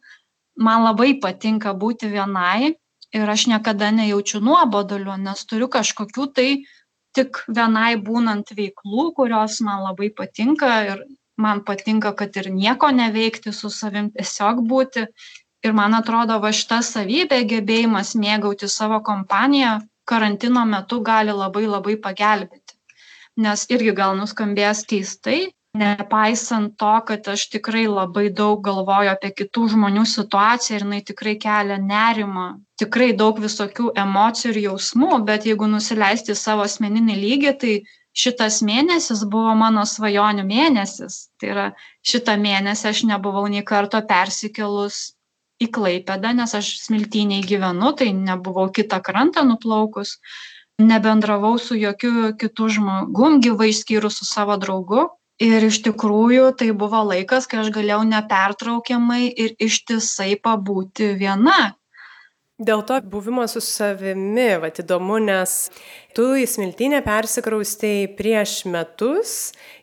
[0.58, 2.74] man labai patinka būti vienai
[3.16, 6.50] ir aš niekada nejaučiu nuoboduliu, nes turiu kažkokių tai
[7.16, 11.06] tik vienai būnant veiklų, kurios man labai patinka ir
[11.38, 15.08] man patinka, kad ir nieko neveikti su savim, tiesiog būti.
[15.66, 21.96] Ir man atrodo, va šita savybė, gebėjimas mėgauti savo kompaniją, karantino metu gali labai labai
[22.02, 22.78] pagelbėti.
[23.42, 25.40] Nes irgi gal nuskambės keistai,
[25.76, 31.36] nepaisant to, kad aš tikrai labai daug galvoju apie kitų žmonių situaciją ir jinai tikrai
[31.42, 32.48] kelia nerimą,
[32.80, 37.74] tikrai daug visokių emocijų ir jausmų, bet jeigu nusileisti savo asmeninį lygį, tai
[38.16, 41.20] šitas mėnesis buvo mano svajonių mėnesis.
[41.40, 41.68] Tai yra
[42.08, 45.02] šitą mėnesį aš nebuvau nei karto persikėlus
[45.62, 50.18] į Klaipėdą, nes aš smiltyniai gyvenu, tai nebuvau kitą krantą nuplaukus,
[50.82, 55.08] nebendravau su jokiu kitu žmogum gyvai išskyrus su savo draugu.
[55.44, 61.76] Ir iš tikrųjų tai buvo laikas, kai aš galėjau nepertraukiamai ir ištisai pabūti viena,
[62.56, 65.56] Dėl to buvimo su savimi, va įdomu, nes
[66.16, 69.34] tu į smiltinę persikraustėjai prieš metus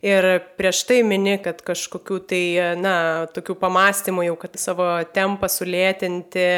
[0.01, 0.25] ir
[0.57, 2.43] prieš tai mini, kad kažkokių tai,
[2.81, 2.95] na,
[3.37, 6.49] tokių pamastymų jau, kad savo tempą sulėtinti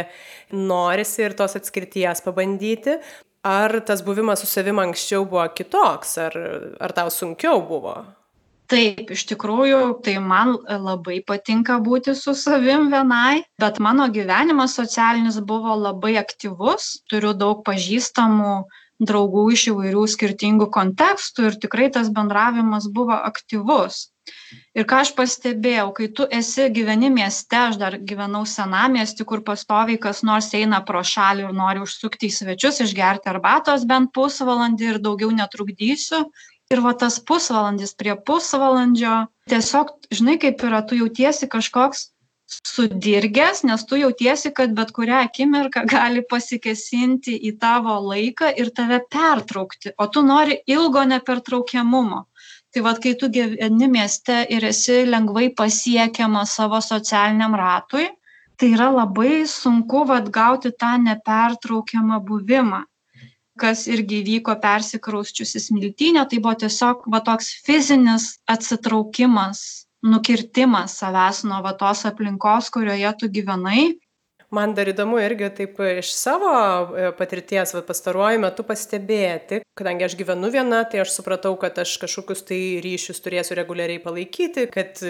[0.54, 3.00] norisi ir tos atskirties pabandyti.
[3.42, 6.38] Ar tas buvimas su savimi anksčiau buvo kitoks, ar,
[6.78, 7.98] ar tau sunkiau buvo?
[8.70, 15.40] Taip iš tikrųjų tai man labai patinka būti su savim vienai bet mano gyvenimas socialinis
[15.40, 17.04] buvo labai aktyvus.
[17.10, 18.54] Turiu daug pažįstamų
[19.04, 24.08] draugų iš įvairių skirtingų kontekstų ir tikrai tas bendravimas buvo aktyvus.
[24.72, 30.00] Ir ką aš pastebėjau kai tu esi gyveni mieste aš dar gyvenau senamiesty kur pastoviai
[30.00, 35.02] kas nors eina pro šalį ir nori užsukti į svečius išgerti arbatos bent pusvalandį ir
[35.04, 36.22] daugiau netrukdysiu
[36.74, 39.14] ir va tas pusvalandis prie pusvalandžio
[39.50, 42.08] tiesiog žinai kaip yra tu jautiesi kažkoks
[42.46, 49.00] sudirgęs nes tu jautiesi kad bet kurią akimirką gali pasikėsinti į tavo laiką ir tave
[49.16, 52.24] pertraukti o tu nori ilgo nepertraukiamumo.
[52.74, 58.08] Tai vat kai tu gyveni mieste ir esi lengvai pasiekiamas savo socialiniam ratui
[58.58, 62.82] tai yra labai sunku vat gauti tą nepertraukiamą buvimą
[63.60, 69.60] kas irgi įvyko persikrausčius į smiltynę, tai buvo tiesiog va toks fizinis atsitraukimas,
[70.04, 73.94] nukirtimas savęs nuo va tos aplinkos, kurioje tu gyvenai.
[74.54, 76.50] Man dar įdomu irgi taip iš savo
[76.94, 81.96] e, patirties va, pastaruoju metu pastebėti, kadangi aš gyvenu viena, tai aš supratau, kad aš
[82.04, 85.00] kažkokius tai ryšius turėsiu reguliariai palaikyti, kad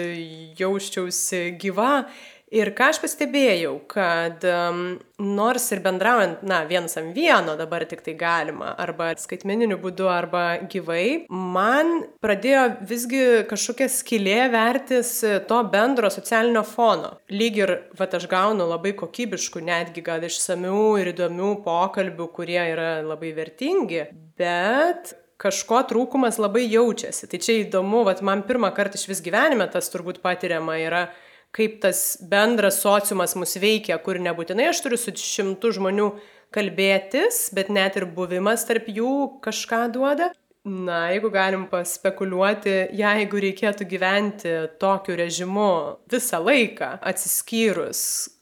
[0.57, 2.05] jausčiausi gyva
[2.53, 4.81] Ir ką aš pastebėjau, kad um,
[5.17, 10.43] nors ir bendraujant, na, vienas ant vieno dabar tik tai galima, arba skaitmeniniu būdu, arba
[10.69, 15.17] gyvai, man pradėjo visgi kažkokia skilė vertis
[15.49, 17.15] to bendro socialinio fono.
[17.33, 22.99] Lyg ir, va, aš gaunu labai kokybiškų, netgi gal išsamių ir įdomių pokalbių, kurie yra
[23.01, 24.05] labai vertingi,
[24.37, 27.27] bet kažko trūkumas labai jaučiasi.
[27.31, 31.07] Tai čia įdomu, vat, man pirmą kartą iš vis gyvenime tas turbūt patiriama yra
[31.55, 36.09] kaip tas bendras sociumas mus veikia, kur nebūtinai aš turiu su šimtu žmonių
[36.55, 40.31] kalbėtis, bet net ir buvimas tarp jų kažką duoda.
[40.65, 45.67] Na, jeigu galim paspekuliuoti, jeigu reikėtų gyventi tokiu režimu
[46.09, 47.99] visą laiką, atsiskyrus,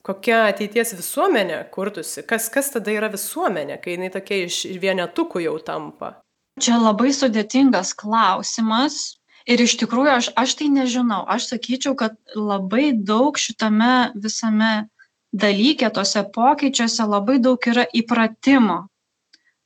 [0.07, 5.57] kokia ateities visuomenė kurtųsi, kas, kas tada yra visuomenė, kai jinai tokia iš vienetukų jau
[5.67, 6.13] tampa?
[6.63, 9.17] Čia labai sudėtingas klausimas,
[9.49, 11.23] ir iš tikrųjų aš aš tai nežinau.
[11.27, 14.89] Aš sakyčiau kad labai daug šitame visame
[15.33, 18.83] dalyke tuose pokyčiuose labai daug yra įpratimo.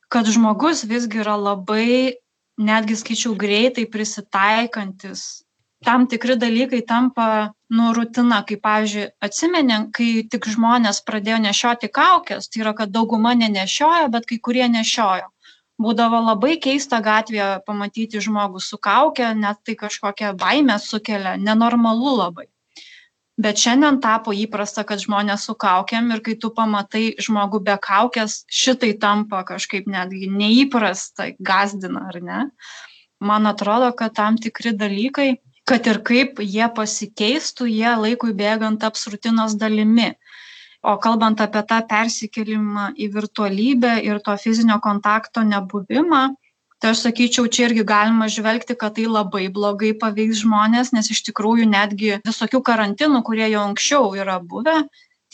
[0.08, 2.16] Kad žmogus visgi yra labai
[2.58, 5.44] netgi skaičiau greitai prisitaikantis.
[5.84, 8.40] Tam tikri dalykai tampa nu rutina.
[8.48, 14.26] Kaip pavyzdžiui atsimeni kai tik žmonės pradėjo nešioti kaukes tai yra kad dauguma nenešiojo bet
[14.26, 15.28] kai kurie nešiojo
[15.82, 22.48] būdavo labai keista gatvėje pamatyti žmogų su kauke, net tai kažkokią baimę sukelia, nenormalu labai.
[23.38, 28.40] Bet šiandien tapo įprasta, kad žmonės su kaukiam ir kai tu pamatai žmogų be kaukės,
[28.50, 32.40] šitai tampa kažkaip netgi neįprasta, gazdina ar ne.
[33.22, 35.36] Man atrodo, kad tam tikri dalykai,
[35.70, 40.16] kad ir kaip jie pasikeistų, jie laikui bėgant taps rutinos dalimi
[40.82, 46.22] o kalbant apie tą persikėlimą į virtualybę ir to fizinio kontakto nebuvimą
[46.78, 51.24] tai aš sakyčiau čia irgi galima žvelgti kad tai labai blogai paveiks žmones nes iš
[51.26, 54.84] tikrųjų netgi visokių karantinų kurie jau anksčiau yra buvę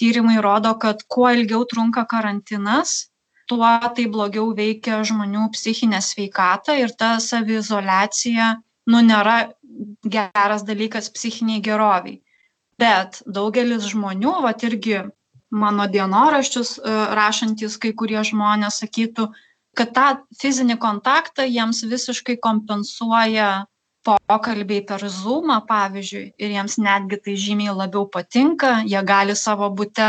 [0.00, 3.10] tyrimai rodo kad kuo ilgiau trunka karantinas
[3.46, 8.54] tuo tai blogiau veikia žmonių psichinę sveikatą ir ta saviizoliacija
[8.88, 9.36] nu nėra
[10.16, 12.22] geras dalykas psichinei gerovei
[12.80, 15.04] bet daugelis žmonių vat irgi
[15.54, 19.28] mano dienoraščius e, rašantys kai kurie žmonės sakytų,
[19.78, 20.08] kad tą
[20.40, 23.66] fizinį kontaktą jiems visiškai kompensuoja
[24.04, 30.08] pokalbiai per Zoomą, pavyzdžiui, ir jiems netgi tai žymiai labiau patinka, jie gali savo būte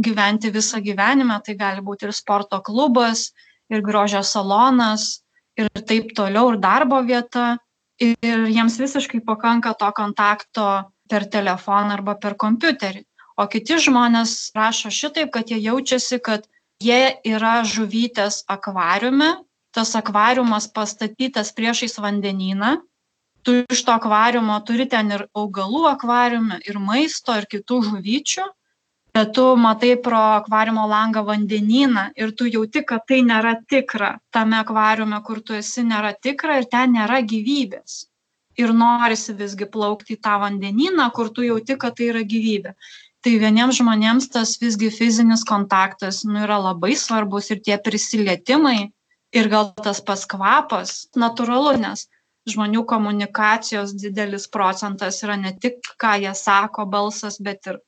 [0.00, 3.32] gyventi visą gyvenimą, tai gali būti ir sporto klubas,
[3.68, 5.20] ir grožio salonas,
[5.60, 7.58] ir taip toliau, ir darbo vieta,
[8.00, 10.68] ir jiems visiškai pakanka to kontakto
[11.10, 13.04] per telefoną arba per kompiuterį
[13.36, 16.46] o kiti žmonės rašo šitaip, kad jie jaučiasi, kad
[16.82, 19.34] jie yra žuvytės akvariume,
[19.74, 22.76] tas akvariumas pastatytas priešais vandenyną,
[23.44, 28.46] tu iš to akvariumo turi ten ir augalų akvariume, ir maisto, ir kitų žuvyčių,
[29.14, 34.16] bet tu matai pro akvariumo langą vandenyną ir tu jauti, kad tai nėra tikra.
[34.34, 38.04] Tame akvariume, kur tu esi, nėra tikra ir ten nėra gyvybės.
[38.54, 42.74] Ir norisi visgi plaukti į tą vandenyną, kur tu jauti, kad tai yra gyvybė
[43.24, 48.90] tai vieniems žmonėms tas visgi fizinis kontaktas nu, yra labai svarbus ir tie prisilietimai
[49.34, 52.04] ir gal tas pats kvapas natūralu, nes
[52.52, 57.80] žmonių komunikacijos didelis procentas yra ne tik, ką jie sako, balsas, bet ir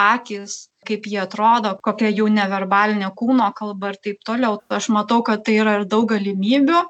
[0.00, 4.58] akis, kaip jie atrodo, kokia jų neverbalinė kūno kalba ir taip toliau.
[4.72, 6.82] Aš matau, kad tai yra ir daug galimybių,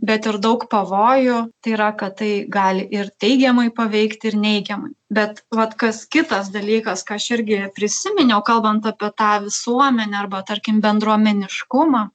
[0.00, 4.92] bet ir daug pavojų tai yra kad tai gali ir teigiamai paveikti ir neigiamai.
[5.10, 10.80] Bet vat kas kitas dalykas ką aš irgi prisiminiau kalbant apie tą visuomenę arba tarkim
[10.84, 12.08] bendruomeniškumą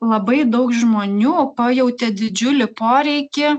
[0.00, 3.52] labai daug žmonių pajautė didžiulį poreikį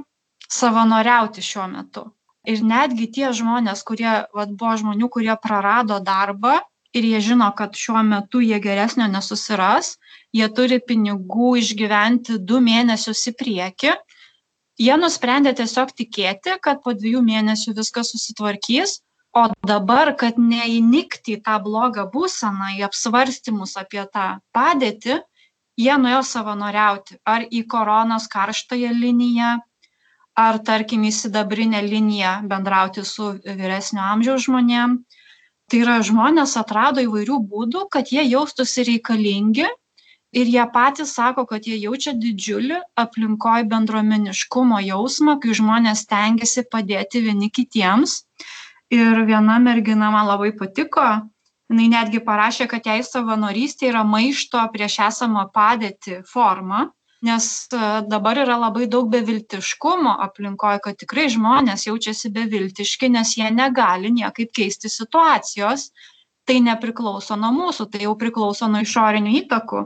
[0.51, 2.09] savanoriauti šiuo metu.
[2.49, 6.57] Ir netgi tie žmonės kurie vat buvo žmonių kurie prarado darbą
[6.97, 9.95] ir jie žino kad šiuo metu jie geresnio nesusiras
[10.35, 13.93] jie turi pinigų išgyventi du mėnesius į priekį.
[14.81, 19.01] Jie nusprendė tiesiog tikėti, kad po dviejų mėnesių viskas susitvarkys,
[19.37, 25.19] o dabar, kad neįnikti į tą blogą būseną, į apsvarstymus apie tą padėtį,
[25.79, 29.51] jie nuėjo savanoriauti ar į koronos karštąją liniją,
[30.39, 35.01] ar tarkim į sidabrinę liniją bendrauti su vyresnio amžiaus žmonėm.
[35.71, 39.67] Tai yra žmonės atrado įvairių būdų, kad jie jaustųsi reikalingi
[40.31, 47.23] ir jie patys sako kad jie jaučia didžiulį aplinkoj bendruomeniškumo jausmą kai žmonės stengiasi padėti
[47.27, 48.21] vieni kitiems
[48.91, 51.09] ir viena mergina man labai patiko
[51.71, 56.89] jinai netgi parašė, kad jai savanorystė yra maišto prieš esamą padėtį forma,
[57.25, 63.51] nes e, dabar yra labai daug beviltiškumo aplinkoje, kad tikrai žmonės jaučiasi beviltiški, nes jie
[63.53, 65.91] negali niekaip keisti situacijos.
[66.49, 69.83] Tai nepriklauso nuo mūsų, tai jau priklauso nuo išorinių įtakų.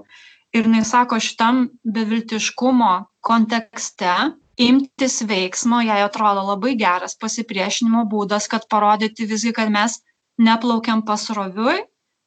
[0.56, 2.92] Ir jis sako, šitam beviltiškumo
[3.26, 4.14] kontekste
[4.62, 10.00] imtis veiksmo, jai atrodo labai geras pasipriešinimo būdas, kad parodyti visgi, kad mes
[10.40, 11.82] neplaukiam pasroviui,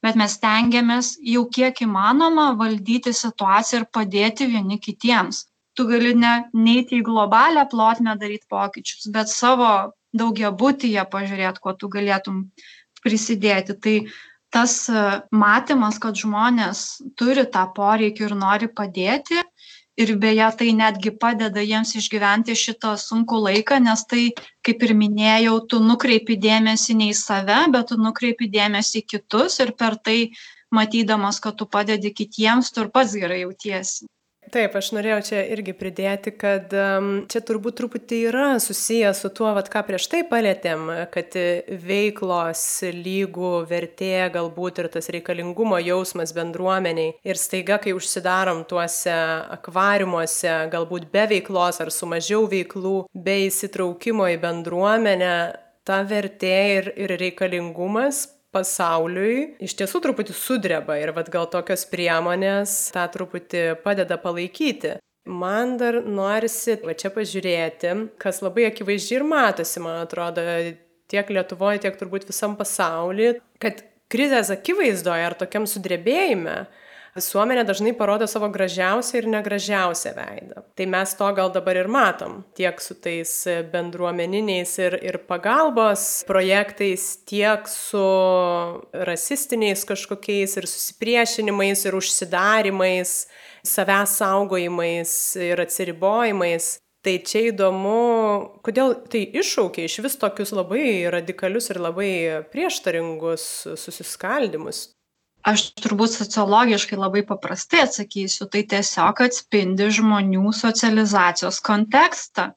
[0.04, 5.46] bet mes stengiamės jau kiek įmanoma valdyti situaciją ir padėti vieni kitiems.
[5.74, 9.70] Tu gali ne neiti į globalią plotmę daryti pokyčius, bet savo
[10.18, 12.48] daugiabutyje pažiūrėti, kuo tu galėtum
[13.04, 13.76] prisidėti.
[13.78, 13.96] Tai
[14.54, 19.42] tas e, matymas, kad žmonės turi tą poreikį ir nori padėti,
[19.98, 24.28] ir beje tai netgi padeda jiems išgyventi šitą sunkų laiką, nes tai,
[24.66, 29.58] kaip ir minėjau, tu nukreipi dėmesį ne į save, bet tu nukreipi dėmesį į kitus
[29.64, 30.20] ir per tai
[30.74, 34.06] matydamas, kad tu padedi kitiems, tu ir pats gerai jautiesi.
[34.48, 36.72] Taip, aš norėjau čia irgi pridėti, kad
[37.28, 41.36] čia turbūt truputį yra susijęs su tuo, vat, ką prieš tai palėtėm, kad
[41.88, 42.62] veiklos
[42.94, 47.16] lygų vertė galbūt ir tas reikalingumo jausmas bendruomeniai.
[47.28, 49.16] Ir staiga, kai užsidarom tuose
[49.58, 55.36] akvariumuose, galbūt be veiklos ar su mažiau veiklų, be įsitraukimo į bendruomenę,
[55.84, 58.26] ta vertė ir, ir reikalingumas
[58.58, 64.98] pasauliui iš tiesų truputį sudreba ir vat gal tokios priemonės tą truputį padeda palaikyti.
[65.28, 67.90] Man dar norisi va čia pažiūrėti,
[68.20, 70.44] kas labai akivaizdžiai ir matosi, man atrodo,
[71.12, 73.82] tiek Lietuvoje, tiek turbūt visam pasaulyje, kad
[74.12, 76.62] krizės akivaizdoje ar tokiam sudrebėjime
[77.16, 80.62] visuomenė dažnai parodo savo gražiausią ir negražiausią veidą.
[80.78, 83.32] Tai mes to gal dabar ir matom, tiek su tais
[83.72, 88.02] bendruomeniniais ir, ir pagalbos projektais, tiek su
[88.92, 93.14] rasistiniais kažkokiais ir susipriešinimais ir užsidarimais,
[93.66, 95.14] savęs saugojimais
[95.48, 96.76] ir atsiribojimais.
[97.06, 102.10] Tai čia įdomu, kodėl tai iššaukia iš vis tokius labai radikalius ir labai
[102.50, 103.44] prieštaringus
[103.78, 104.88] susiskaldimus
[105.48, 112.50] aš turbūt sociologiškai labai paprastai atsakysiu, tai tiesiog atspindi žmonių socializacijos kontekstą.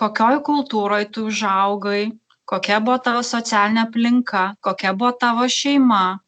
[0.00, 2.12] Kokioj kultūroje tu užaugai,
[2.48, 6.20] kokia buvo tavo socialinė aplinka, kokia buvo tavo šeima.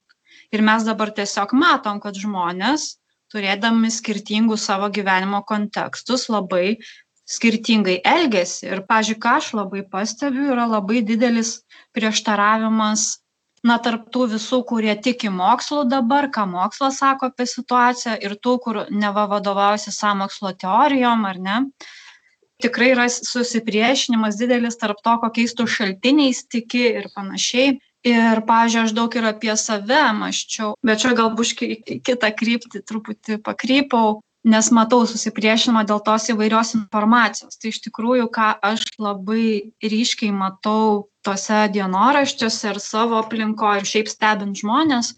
[0.52, 2.98] Ir mes dabar tiesiog matom, kad žmonės,
[3.32, 6.76] turėdami skirtingus savo gyvenimo kontekstus, labai
[7.24, 8.66] skirtingai elgesi.
[8.68, 11.62] Ir, pažiūrėjau, ką aš labai pastebiu, yra labai didelis
[11.96, 13.21] prieštaravimas
[13.66, 18.56] na tarp tų visų kurie tiki mokslu dabar ką mokslas sako apie situaciją ir tų
[18.64, 21.58] kur neva vadovaujasi sąmokslo teorijom ar ne
[22.62, 27.78] tikrai yra susipriešinimas didelis tarp to kokiais tu šaltiniais tiki ir panašiai.
[28.02, 32.80] Ir pavyzdžiui aš daug ir apie save mąsčiau bet čia gal biškį į kitą kryptį
[32.82, 37.58] truputį pakrypau nes matau susipriešinimą dėl tos įvairios informacijos.
[37.58, 44.10] Tai iš tikrųjų, ką aš labai ryškiai matau tose dienoraščiuose ir savo aplinkoje ir šiaip
[44.10, 45.14] stebint žmonės,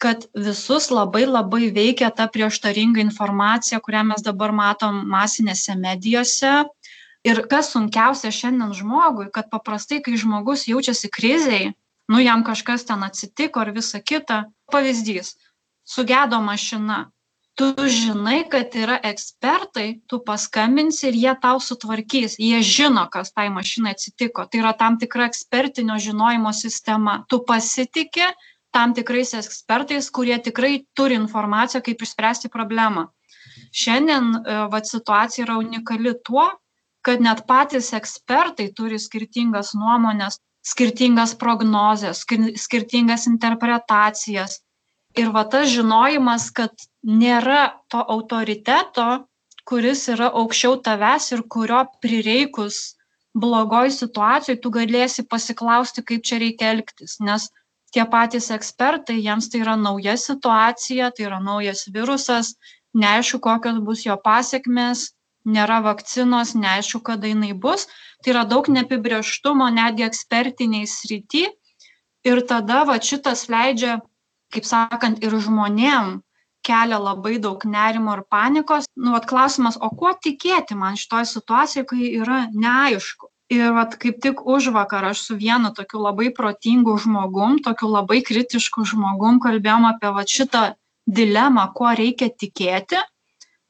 [0.00, 6.64] kad visus labai labai veikia ta prieštaringa informacija, kurią mes dabar matom masinėse medijose.
[7.22, 11.70] Ir kas sunkiausia šiandien žmogui, kad paprastai, kai žmogus jaučiasi kriziai,
[12.10, 15.36] nu jam kažkas ten atsitiko ar visa kita, pavyzdys,
[15.86, 17.12] sugedo mašina,
[17.54, 22.38] tu žinai kad yra ekspertai tu paskambinsi ir jie tau sutvarkys.
[22.40, 24.46] Jie žino kas tai mašinai atsitiko.
[24.48, 27.20] Tai yra tam tikra ekspertinio žinojimo sistema.
[27.28, 28.30] Tu pasitiki
[28.72, 33.10] tam tikrais ekspertais kurie tikrai turi informaciją kaip išspręsti problemą.
[33.72, 36.48] Šiandien e, vat situacija yra unikali tuo
[37.04, 42.22] kad net patys ekspertai turi skirtingas nuomones skirtingas prognozes
[42.64, 44.60] skirtingas interpretacijas
[45.18, 49.08] ir va tas žinojimas kad nėra to autoriteto
[49.68, 52.78] kuris yra aukščiau tavęs ir kurio prireikus
[53.44, 57.16] blogoj situacijoj tu galėsi pasiklausti kaip čia reikia elgtis.
[57.20, 57.48] Nes
[57.94, 62.54] tie patys ekspertai jiems tai yra nauja situacija tai yra naujas virusas
[62.94, 65.10] neaišku kokios bus jo pasekmės
[65.48, 67.88] nėra vakcinos neaišku kada jinai bus.
[68.22, 71.46] Tai yra daug neapibrėžtumo netgi ekspertinėj srity.
[72.22, 73.98] Ir tada vat šitas leidžia
[74.52, 76.20] kaip sakant ir žmonėm
[76.66, 78.86] kelia labai daug nerimo ir panikos.
[78.96, 83.28] Nu vat klausimas o kuo tikėti man šitoj situacijoj kai yra neaišku?
[83.52, 88.86] Ir vat kaip tik užvakar aš su vienu tokiu labai protingu žmogum tokiu labai kritišku
[88.88, 90.62] žmogum kalbėjom apie vat šitą
[91.06, 93.02] dilemą kuo reikia tikėti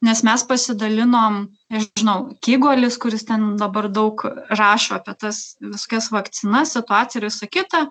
[0.02, 7.22] nes mes pasidalinom nežinau kygolis kuris ten dabar daug rašo apie tas visokias vakcinas situaciją
[7.22, 7.82] ir visa kita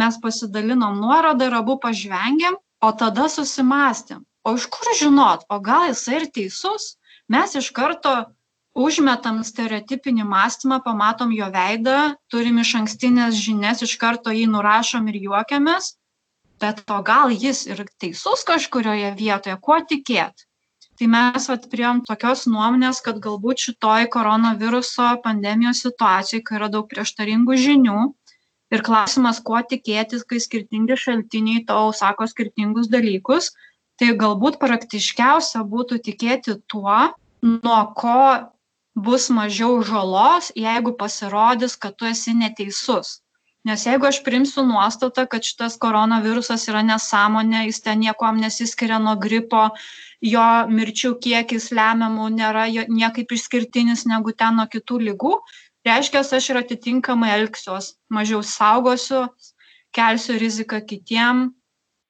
[0.00, 4.24] mes pasidalinom nuorodą ir abu pažvengėm, o tada susimastėm.
[4.46, 6.94] O iš kur žinot, o gal jisai ir teisus?
[7.32, 8.12] Mes iš karto
[8.76, 15.22] užmetam stereotipinį mąstymą, pamatom jo veidą, turim iš ankstinės žinias, iš karto jį nurašom ir
[15.24, 15.94] juokiamės,
[16.62, 20.46] bet o gal jis ir teisus kažkurioje vietoje, kuo tikėt?
[20.96, 26.86] Tai mes vat priėm tokios nuomonės, kad galbūt šitoj koronaviruso pandemijos situacijai, kai yra daug
[26.92, 27.98] prieštaringų žinių
[28.76, 33.52] ir klausimas, kuo tikėtis, kai skirtingi šaltiniai tau sako skirtingus dalykus,
[34.00, 36.98] tai galbūt praktiškiausia būtų tikėti tuo,
[37.42, 38.20] nuo ko
[38.96, 43.20] bus mažiau žalos, jeigu pasirodys, kad tu esi neteisus.
[43.66, 49.16] Nes jeigu aš priimsiu nuostatą kad šitas koronavirusas yra nesąmonė jis ten niekuom nesiskiria nuo
[49.18, 49.64] gripo
[50.22, 55.34] jo mirčių kiekis lemiamų nėra niekaip išskirtinis negu ten nuo kitų ligų
[55.88, 57.94] reiškias aš ir atitinkamai elgsiuos.
[58.12, 59.52] Mažiau saugosiuos
[59.96, 61.48] kelsiu riziką kitiem.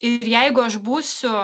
[0.05, 1.35] Ir jeigu aš būsiu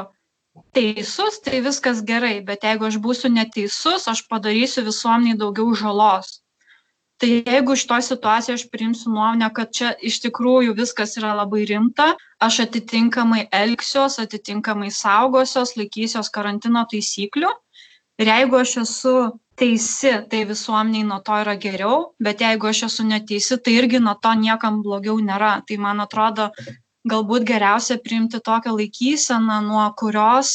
[0.76, 2.40] teisus tai viskas gerai.
[2.44, 6.40] Bet jeigu aš būsiu neteisus aš padarysiu visuomenei daugiau žalos.
[7.22, 12.08] Tai jeigu šitoj situacijoj aš priimsiu nuomonę kad čia iš tikrųjų viskas yra labai rimta
[12.42, 17.52] aš atitinkamai elgsiuos atitinkamai saugosiuos laikysiuos karantino taisyklių.
[18.18, 19.14] Ir jeigu aš esu
[19.62, 24.14] teisi tai visuomenei nuo to yra geriau bet jeigu aš esu neteisi tai irgi nuo
[24.22, 25.54] to niekam blogiau nėra.
[25.66, 26.50] Tai man atrodo
[27.08, 30.54] galbūt geriausia priimti tokią laikyseną nuo kurios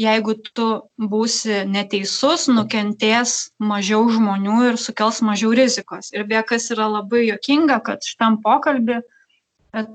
[0.00, 0.66] jeigu tu
[0.98, 6.10] būsi neteisus nukentės mažiau žmonių ir sukels mažiau rizikos.
[6.14, 9.00] Ir beje kas yra labai juokinga kad šitam pokalby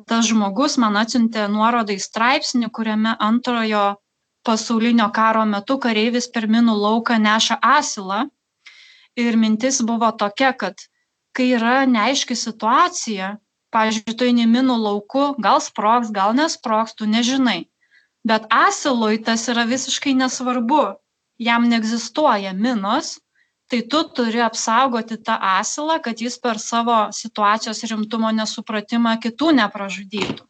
[0.07, 3.95] tas žmogus man atsiuntė nuorodą į straipsnį kuriame antrojo
[4.43, 8.25] pasaulinio karo metu kareivis per minų lauką neša asilą
[9.17, 10.75] ir mintis buvo tokia kad
[11.33, 13.37] kai yra neaiški situacija
[13.73, 17.67] pavyzdžiui tu eini minų lauku gal sprogs gal nesprogs tu nežinai.
[18.27, 20.83] Bet asilui tas yra visiškai nesvarbu.
[21.39, 23.17] Jam neegzistuoja minos
[23.69, 30.43] tai tu turi apsaugoti tą asilą kad jis per savo situacijos rimtumo nesupratimą kitų nepražudytų.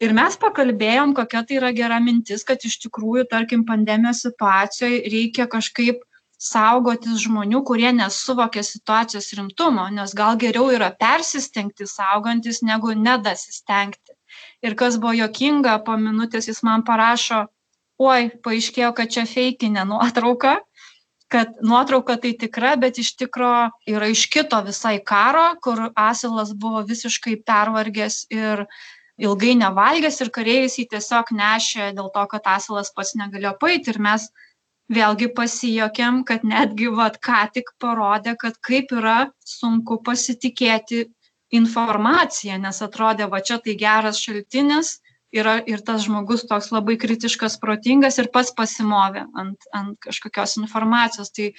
[0.00, 5.46] Ir mes pakalbėjom kokia tai yra gera mintis kad iš tikrųjų tarkim pandemijos situacijoj reikia
[5.52, 6.02] kažkaip
[6.36, 14.12] saugotis žmonių kurie nesuvokia situacijos rimtumo nes gal geriau yra persistengti saugantis negu nedasistengti.
[14.62, 17.46] Ir kas buvo juokinga po minutės jis man parašo
[17.98, 20.58] oi paaiškėjo kad čia feikinė nuotrauka.
[21.32, 26.84] Kad nuotrauka tai tikra bet iš tikro yra iš kito visai karo kur asilas buvo
[26.86, 28.66] visiškai pervargęs ir
[29.18, 33.90] ilgai nevalgęs ir kareivis jį tiesiog nešė dėl to kad asilas pats negalėjo paeiti.
[33.90, 34.28] Ir mes
[34.92, 41.06] vėlgi pasijuokėm kad netgi vat ką tik parodė kad kaip yra sunku pasitikėti
[41.60, 44.96] informacija nes atrodė va čia tai geras šaltinis
[45.34, 51.34] yra ir tas žmogus toks labai kritiškas protingas ir pats pasimovė ant ant kažkokios informacijos.
[51.34, 51.50] Tai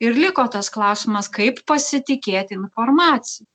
[0.00, 3.46] ir liko tas klausimas kaip pasitikėti informacija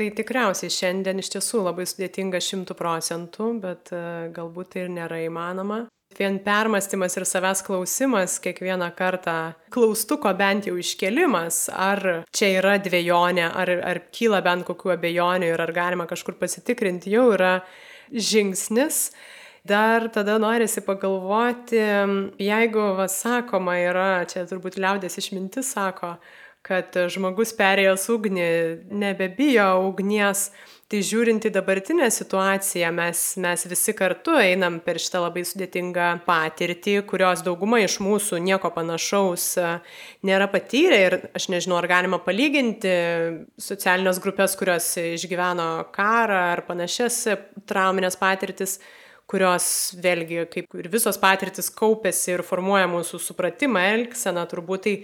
[0.00, 3.98] Tai tikriausiai šiandien iš tiesų labai sudėtinga šimtų procentų, bet e,
[4.32, 5.82] galbūt tai ir nėra įmanoma
[6.18, 9.36] vien permąstymas ir savęs klausimas kiekvieną kartą
[9.70, 12.02] klaustuko bent jau iškėlimas ar
[12.34, 17.30] čia yra dvejonė ar ar kyla bent kokių abejonių ir ar galima kažkur pasitikrinti jau
[17.36, 17.60] yra
[18.10, 19.10] žingsnis.
[19.64, 21.80] Dar tada norisi pagalvoti
[22.40, 26.14] jeigu va sakoma yra čia turbūt liaudies išmintis sako
[26.66, 28.50] kad žmogus perėjęs ugnį
[29.02, 30.50] nebebijo ugnies
[30.90, 36.96] tai žiūrint į dabartinę situaciją mes mes visi kartu einam per šitą labai sudėtingą patirtį
[37.10, 39.68] kurios dauguma iš mūsų nieko panašaus e,
[40.26, 42.94] nėra patyrę ir aš nežinau ar galima palyginti
[43.62, 47.22] socialines grupes kurios išgyveno karą ar panašias
[47.70, 48.80] traumines patirtis
[49.30, 49.66] kurios
[50.02, 54.88] vėlgi kaip ir visos patirtys kaupiasi ir formuoja mūsų supratimą elgseną turbūt.
[54.88, 54.96] Tai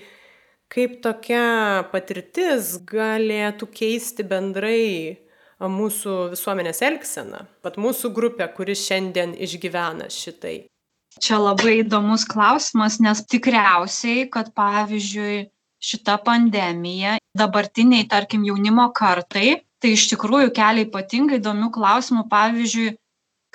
[0.73, 1.45] kaip tokia
[1.93, 5.26] patirtis galėtų keisti bendrai
[5.61, 10.67] mūsų visuomenės elgseną, pat mūsų grupė, kuri šiandien išgyvena šitai?
[11.23, 15.47] Čia labai įdomus klausimas, nes tikriausiai, kad pavyzdžiui
[15.81, 22.91] šita pandemija dabartiniai, tarkim, jaunimo kartai, tai iš tikrųjų kelia ypatingai įdomių klausimų, pavyzdžiui,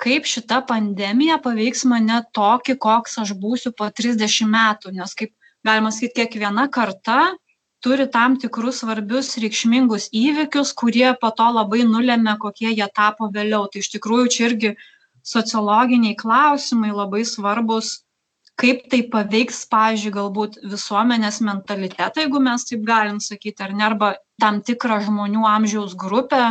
[0.02, 5.30] kaip šita pandemija paveiks mane tokį, koks aš būsiu po 30 metų, nes kaip
[5.66, 7.36] galima sakyti, kiekviena karta
[7.84, 13.66] turi tam tikrus svarbius reikšmingus įvykius kurie po to labai nulemia kokie jie tapo vėliau.
[13.70, 14.72] Tai iš tikrųjų čia irgi
[15.34, 18.00] sociologiniai klausimai labai svarbūs
[18.62, 24.10] kaip tai paveiks pavyzdžiui galbūt visuomenės mentalitetą jeigu mes taip galim sakyt ar ne arba
[24.42, 26.42] tam tikrą žmonių amžiaus grupę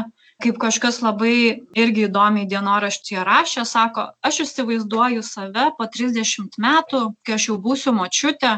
[0.42, 7.38] kaip kažkas labai irgi įdomiai dienoraštyje rašė, sako, aš įsivaizduoju save po 30 metų, kai
[7.38, 8.56] aš jau būsiu močiutė,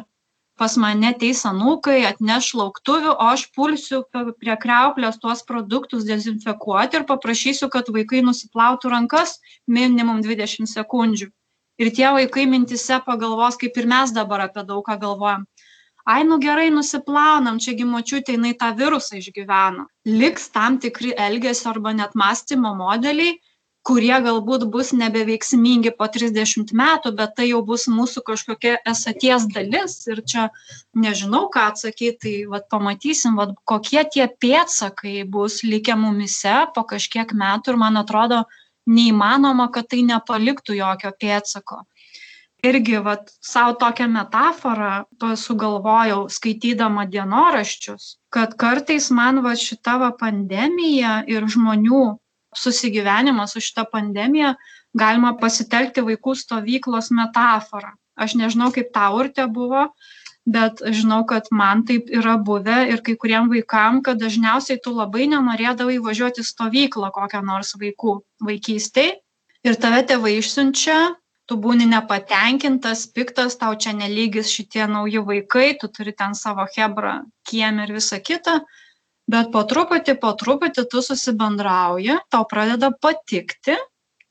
[0.60, 7.08] pas mane ateis anūkai, atneš lauktuvių, o aš pulsiu prie kreuklės tuos produktus dezinfekuoti ir
[7.10, 11.30] paprašysiu, kad vaikai nusiplautų rankas minimum 20 sekundžių.
[11.82, 15.48] Ir tie vaikai mintise pagalvos, kaip ir mes dabar apie daug ką galvojam
[16.06, 19.86] ai nu gerai nusiplaunam čia gi močiutė jinai tą virusą išgyveno
[20.22, 23.38] liks tam tikri elgesio arba net mąstymo modeliai
[23.88, 29.98] kurie galbūt bus nebeveiksmingi po trisdešimt metų bet tai jau bus mūsų kažkokia esaties dalis.
[30.08, 30.48] Ir čia
[30.96, 37.36] nežinau ką atsakyt tai vat pamatysim vat kokie tie pėdsakai bus likę mumyse po kažkiek
[37.36, 38.44] metų ir man atrodo
[38.88, 41.84] neįmanoma kad tai nepaliktų jokio pėdsako.
[42.64, 44.92] Irgi vat sau tokią metaforą
[45.36, 52.06] sugalvojau skaitydama dienoraščius kad kartais man va šita va pandemija ir žmonių
[52.60, 54.56] susigyvenimas su šita pandemija
[54.94, 57.94] galima pasitelkti vaikų stovyklos metaforą.
[58.16, 59.88] Aš nežinau kaip tau urte buvo
[60.46, 65.28] bet žinau kad man taip yra buvę ir kai kuriem vaikam kad dažniausiai tu labai
[65.32, 69.12] nenorėdavai važiuot į stovyklą kokią nors vaikų vaikystėj
[69.64, 71.16] ir tave tėvai išsiunčia
[71.48, 76.68] tu būni nepatenkintas piktas tau čia ne lygis šitie nauji vaikai tu turi ten savo
[76.76, 78.60] chebrą kieme ir visa kita
[79.30, 83.78] bet po truputį po truputį tu susibendrauji tau pradeda patikti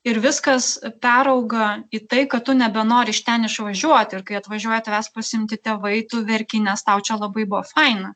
[0.03, 5.09] ir viskas perauga į tai kad tu nebenori iš ten išvažiuoti ir kai atvažiuoja tavęs
[5.15, 8.13] pasiimti tėvai tu verki nes tau čia labai buvo faina.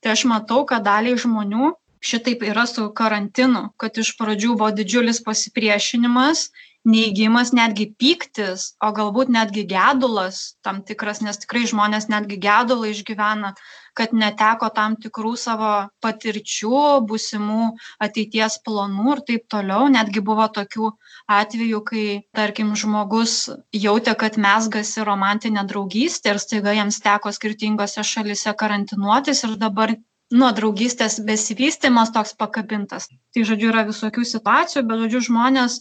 [0.00, 5.20] Tai aš matau kad daliai žmonių šitaip yra su karantinu kad iš pradžių buvo didžiulis
[5.26, 6.48] pasipriešinimas
[6.88, 13.52] neigimas netgi pyktis o galbūt netgi gedulas tam tikras nes tikrai žmonės netgi gedulą išgyvena
[13.94, 15.70] kad neteko tam tikrų savo
[16.04, 17.70] patirčių būsimų
[18.06, 19.88] ateities planų ir taip toliau.
[19.92, 20.92] Netgi buvo tokių
[21.30, 22.04] atvejų kai
[22.36, 29.58] tarkim žmogus jautė kad mezgasi romantinė draugystė ir staiga jiems teko skirtingose šalyse karantinuotis ir
[29.60, 29.96] dabar
[30.30, 33.08] nuo draugystės besivystymas toks pakabintas.
[33.34, 35.80] Tai žodžiu yra visokių situacijų bet žodžiu žmonės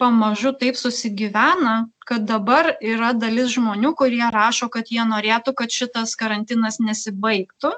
[0.00, 1.74] pamažu taip susigyvena
[2.08, 7.72] kad dabar yra dalis žmonių kurie rašo kad jie norėtų kad šitas karantinas nesibaigtų.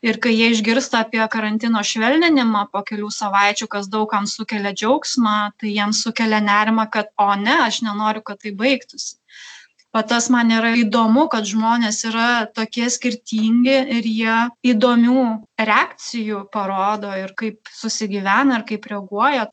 [0.00, 5.36] Ir kai jie išgirsta apie karantino švelninimą po kelių savaičių kas daug kam sukelia džiaugsmą
[5.60, 9.18] tai jiems sukelia nerimą kad o ne aš nenoriu kad tai baigtųsi.
[9.94, 14.36] Va tas man yra įdomu kad žmonės yra tokie skirtingi ir jie
[14.72, 15.24] įdomių
[15.70, 19.48] reakcijų parodo ir kaip susigyvena ir kaip reaguoja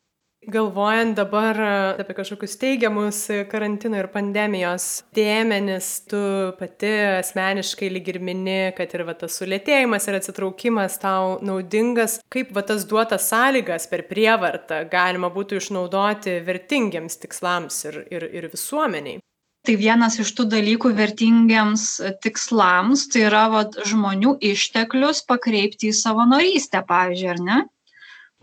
[0.48, 1.58] Galvojant dabar
[2.00, 3.18] apie kažkokius teigiamus
[3.50, 6.20] karantino ir pandemijos dėmenis, tu
[6.56, 12.56] pati asmeniškai lyg ir mini, kad ir va, tas sulėtėjimas ir atsitraukimas tau naudingas, kaip
[12.56, 19.20] va, tas duotas sąlygas per prievartą galima būtų išnaudoti vertingiams tikslams ir, ir, ir visuomeniai.
[19.68, 21.90] Tai vienas iš tų dalykų vertingiams
[22.24, 27.64] tikslams, tai yra va, žmonių išteklius pakreipti į savanorystę, pavyzdžiui, ar ne?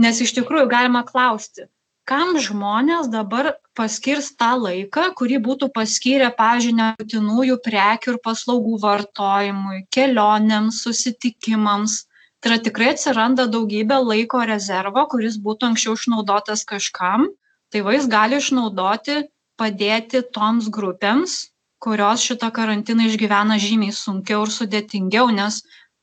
[0.05, 1.65] Nes iš tikrųjų galima klausti,
[2.09, 9.85] kam žmonės dabar paskirs tą laiką kurį būtų paskyrę pavyzdžiui nebūtinųjų prekių ir paslaugų vartojimui
[9.97, 12.03] kelionėms susitikimams.
[12.39, 17.31] Tai yra tikrai atsiranda daugybė laiko rezervo kuris būtų anksčiau išnaudotas kažkam.
[17.75, 19.17] Va jis gali išnaudoti
[19.59, 21.41] padėti toms grupėms
[21.85, 25.59] kurios šitą karantiną išgyvena žymiai sunkiau ir sudėtingiau nes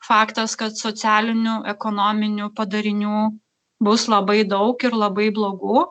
[0.09, 3.23] faktas kad socialinių ekonominių padarinių
[3.89, 5.87] bus labai daug ir labai blogų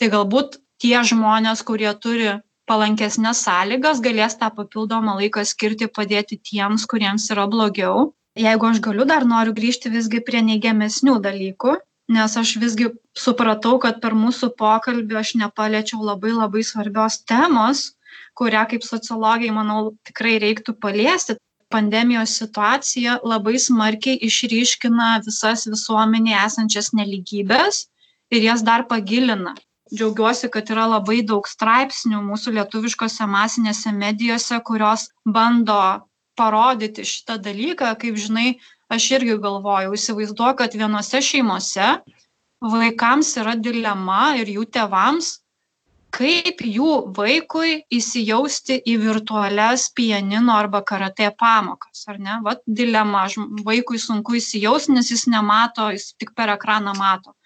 [0.00, 2.36] tai galbūt tie žmonės kurie turi
[2.70, 8.12] palankesnes sąlygas galės tą papildomą laiką skirti padėti tiems kuriems yra blogiau.
[8.36, 11.76] Jeigu aš galiu dar noriu grįžti visgi prie neigiamesnių dalykų
[12.08, 17.92] nes aš visgi supratau kad per mūsų pokalbį aš nepaliečiau labai labai svarbios temos
[18.38, 21.36] kurią kaip sociologei manau tikrai reiktų paliesti
[21.72, 27.86] pandemijos situacija labai smarkiai išryškina visas visuomenėje esančias neligybes
[28.30, 29.54] ir jas dar pagilina.
[29.94, 35.78] Džiaugiuosi, kad yra labai daug straipsnių mūsų lietuviškose masinėse medijose, kurios bando
[36.38, 37.92] parodyti šitą dalyką.
[38.00, 38.48] Kaip žinai,
[38.90, 41.92] aš irgi galvojau, įsivaizduoju, kad vienose šeimose
[42.62, 45.36] vaikams yra dilema ir jų tėvams
[46.16, 52.38] kaip jų vaikui įsijausti į virtualias pianino arba karatė pamokas, ar ne?
[52.44, 53.26] Vat dilema,
[53.66, 57.36] vaikui sunku įsijausti, nes jis nemato, jis tik per ekraną mato.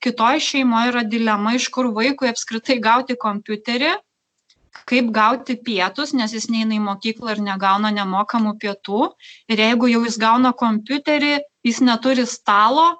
[0.00, 3.90] Kitoj šeimoje yra dilema, iš kur vaikui apskritai gauti kompiuterį,
[4.88, 9.10] kaip gauti pietus, nes jis neina į mokyklą ir negauna nemokamų pietų.
[9.50, 11.34] Ir jeigu jau jis gauna kompiuterį,
[11.66, 12.92] jis neturi stalo,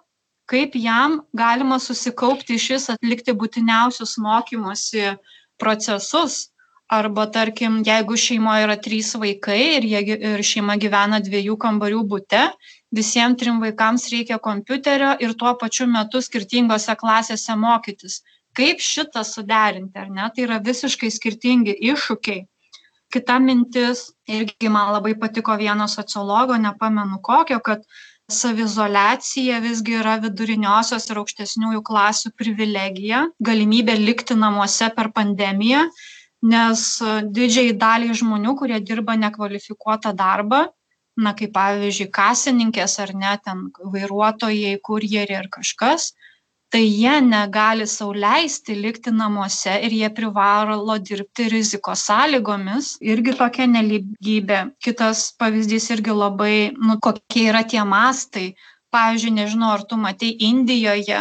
[0.51, 5.13] kaip jam galima susikaupti iš vis atlikti būtiniausius mokymosi
[5.61, 6.49] procesus.
[6.91, 12.41] Arba tarkim, jeigu šeimoje yra trys vaikai ir, jie, ir šeima gyvena dviejų kambarių būte,
[12.99, 18.19] visiems trim vaikams reikia kompiuterio ir tuo pačiu metu skirtingose klasėse mokytis.
[18.59, 20.27] Kaip šitą suderinti, ar ne?
[20.35, 22.43] Tai yra visiškai skirtingi iššūkiai.
[23.15, 27.87] Kita mintis, irgi man labai patiko vieno sociologo, nepamenu kokio, kad
[28.31, 35.87] savizoliacija visgi yra viduriniosios ir aukštesniųjų klasių privilegija, galimybė likti namuose per pandemiją,
[36.43, 36.85] nes
[37.37, 40.65] didžiai daliai žmonių, kurie dirba nekvalifikuotą darbą,
[41.21, 46.13] na kaip pavyzdžiui kasininkės ar net ten vairuotojai, kurjeriai ar kažkas,
[46.71, 52.93] tai jie negali sau leisti likti namuose ir jie privalo dirbti rizikos sąlygomis.
[53.03, 54.61] Irgi tokia nelygybė.
[54.79, 58.55] Kitas pavyzdys irgi labai nu kokie yra tie mastai.
[58.95, 61.21] Pavyzdžiui nežinau ar tu matei indijoje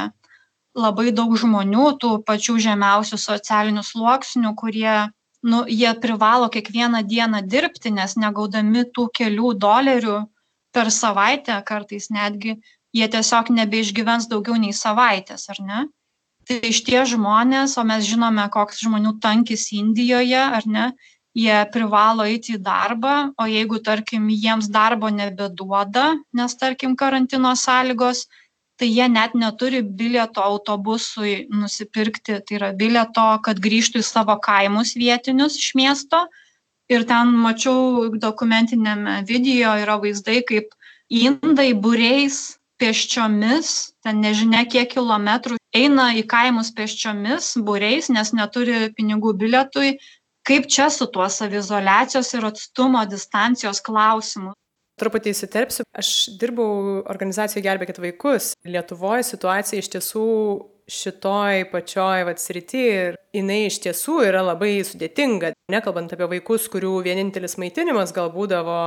[0.78, 5.10] labai daug žmonių tų pačių žemiausių socialinių sluoksnių kurie
[5.42, 10.18] nu jie privalo kiekvieną dieną dirbti nes negaudami tų kelių dolerių
[10.76, 12.60] per savaitę kartais netgi
[12.96, 15.86] jie tiesiog nebeišgyvens daugiau nei savaitės, ar ne?
[16.50, 20.90] Tai šitie žmonės, o mes žinome, koks žmonių tankis Indijoje, ar ne,
[21.38, 28.26] jie privalo eiti į darbą, o jeigu, tarkim, jiems darbo nebeduoda, nes, tarkim, karantino sąlygos,
[28.80, 34.96] tai jie net neturi bilieto autobusui nusipirkti, tai yra bilieto, kad grįžtų į savo kaimus
[34.98, 36.26] vietinius iš miesto.
[36.90, 40.72] Ir ten mačiau dokumentinėme video yra vaizdai, kaip
[41.14, 43.74] indai būreis pėsčiomis,
[44.06, 49.98] ten nežinia kiek kilometrų, eina į kaimus pėsčiomis, būreis, nes neturi pinigų bilietui.
[50.48, 54.56] Kaip čia su tuo savizolacijos ir atstumo distancijos klausimu?
[55.00, 55.86] Truputį įsiterpsiu.
[55.96, 56.10] Aš
[56.40, 58.52] dirbau organizacijoje Gelbėkit vaikus.
[58.68, 60.26] Lietuvoje situacija iš tiesų
[60.90, 65.54] šitoj pačioj vat srity ir jinai iš tiesų yra labai sudėtinga.
[65.72, 68.80] Nekalbant apie vaikus, kurių vienintelis maitinimas gal būdavo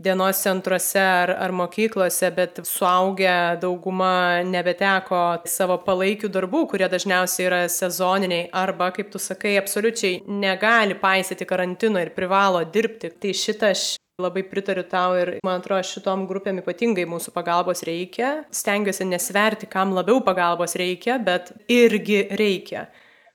[0.00, 7.60] dienos centruose ar, ar mokyklose, bet suaugę dauguma nebeteko savo palaikių darbų, kurie dažniausiai yra
[7.68, 13.12] sezoniniai arba, kaip tu sakai, absoliučiai negali paisyti karantino ir privalo dirbti.
[13.20, 13.84] Tai šitą aš
[14.20, 18.32] labai pritariu tau ir man atrodo šitom grupėm ypatingai mūsų pagalbos reikia.
[18.54, 22.88] Stengiuosi nesverti, kam labiau pagalbos reikia, bet irgi reikia.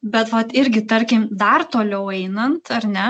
[0.05, 3.07] Bet vat irgi, tarkim, dar toliau einant, ar ne,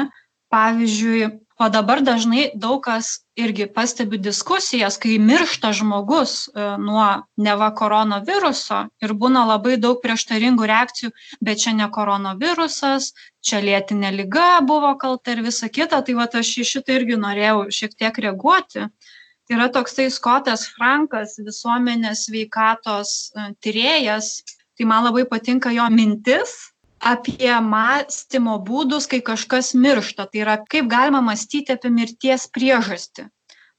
[0.53, 1.27] pavyzdžiui,
[1.59, 8.81] o dabar dažnai daug kas irgi pastebi diskusijas kai miršta žmogus e, nuo neva koronaviruso
[9.03, 13.13] ir būna labai daug prieštaringų reakcijų bet čia ne koronavirusas
[13.45, 16.01] čia lėtinė liga buvo kalta ir visa kita.
[16.03, 18.89] Tai vat aš į šitą irgi norėjau šiek tiek reaguoti.
[19.45, 24.41] Tai yra toksai skotas frankas visuomenės sveikatos e, tyrėjas.
[24.75, 26.57] Tai man labai patinka jo mintis
[27.05, 30.27] apie mąstymo būdus, kai kažkas miršta.
[30.31, 33.27] Tai yra, kaip galima mąstyti apie mirties priežastį.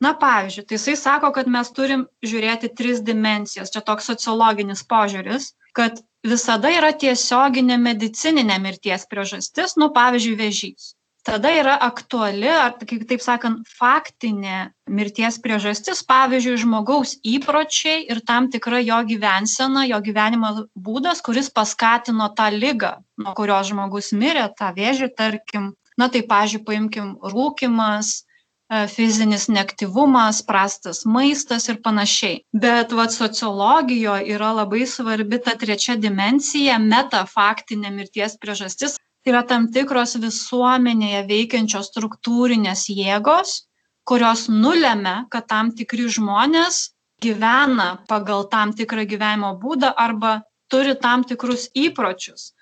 [0.05, 3.73] Na, pavyzdžiui, tai jisai sako, kad mes turim žiūrėti tris dimensijas.
[3.73, 10.96] Čia toks sociologinis požiūris, kad visada yra tiesioginė medicininė mirties priežastis, nu, pavyzdžiui, vėžys
[11.27, 18.79] tada yra aktuali ar kitaip sakant faktinė mirties priežastis pavyzdžiui žmogaus įpročiai ir tam tikra
[18.85, 20.53] jo gyvensena jo gyvenimo
[20.89, 25.75] būdas kuris paskatino tą ligą nuo kurios žmogus mirė tą vėžį tarkim.
[25.97, 32.43] Na tai pavyzdžiui paimkim rūkymas e, fizinis neaktyvumas prastas maistas ir panašiai.
[32.53, 40.17] Bet vat sociologijoj yra labai svarbi ta trečia dimensija metafaktinė mirties priežastis yra tam tikros
[40.23, 43.63] visuomenėje veikiančios struktūrinės jėgos,
[44.07, 46.91] kurios nulėmė, kad tam tikri žmonės
[47.23, 52.53] gyvena pagal tam tikrą gyvenimo būdą arba turi tam tikrus įpročius.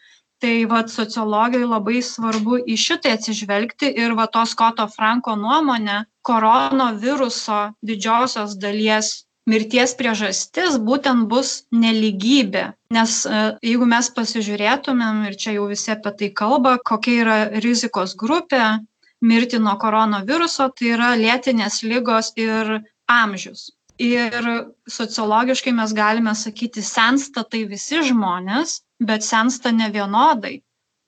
[0.41, 7.61] Tai vad sociologijai labai svarbu į šitai atsižvelgti ir va to Skoto Franko nuomonė, koronaviruso
[7.85, 11.53] didžiosios dalies mirties priežastis būtent bus
[11.85, 12.65] neligybė.
[12.97, 18.17] Nes e, jeigu mes pasižiūrėtumėm ir čia jau visi apie tai kalba kokia yra rizikos
[18.21, 18.65] grupė
[19.25, 22.77] mirti nuo koronaviruso tai yra lėtinės ligos ir
[23.11, 23.71] amžius.
[24.03, 24.47] Ir
[24.91, 30.59] sociologiškai mes galime sakyti sensta tai visi žmonės bet sensta nevienodai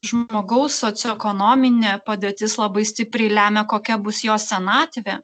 [0.07, 5.19] žmogaus socioekonominė padėtis labai stipriai lemia kokia bus jo senatvė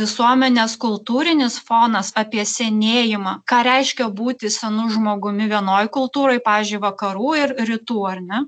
[0.00, 7.54] visuomenės kultūrinis fonas apie senėjimą ką reiškia būti senu žmogumi vienoj kultūroj pavyzdžiui vakarų ir
[7.72, 8.46] rytų ar ne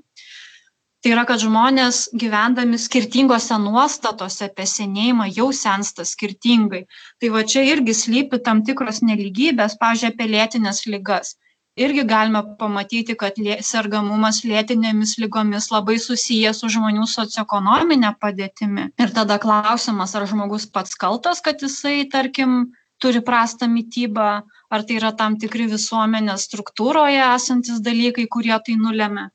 [1.05, 6.79] Tai yra, kad žmonės gyvendami skirtingose nuostatose apie senėjimą jau sensta skirtingai.
[7.21, 11.35] Tai va čia irgi slypi tam tikros neligybės, pažiūrėjau, apie lėtinės lygas.
[11.75, 18.89] Irgi galime pamatyti, kad lė, sergamumas lėtinėmis lygomis labai susijęs su žmonių socioekonominė padėtimi.
[18.95, 22.71] Ir tada klausimas, ar žmogus pats kaltas, kad jisai, tarkim,
[23.03, 24.29] turi prastą mytybą,
[24.71, 29.29] ar tai yra tam tikri visuomenės struktūroje esantis dalykai, kurie tai nulėmė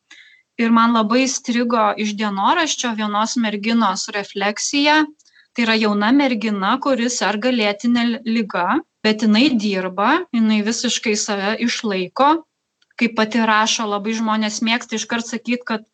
[0.61, 5.03] ir man labai strigo iš dienoraščio vienos merginos refleksija.
[5.57, 8.67] Tai yra jauna mergina, kuri serga lėtinė lyga,
[9.05, 12.31] bet jinai dirba, jinai visiškai save išlaiko.
[13.01, 15.87] Kaip pati rašo, labai žmonės mėgsta iškart sakyti, kad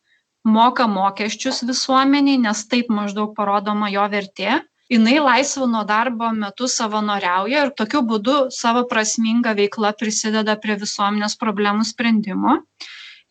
[0.43, 4.59] moka mokesčius visuomeniai, nes taip maždaug parodoma jo vertė.
[4.91, 11.35] Jinai laisvo nuo darbo metu savanoriauja ir tokiu būdu savo prasmingą veiklą prisideda prie visuomenės
[11.41, 12.61] problemų sprendimo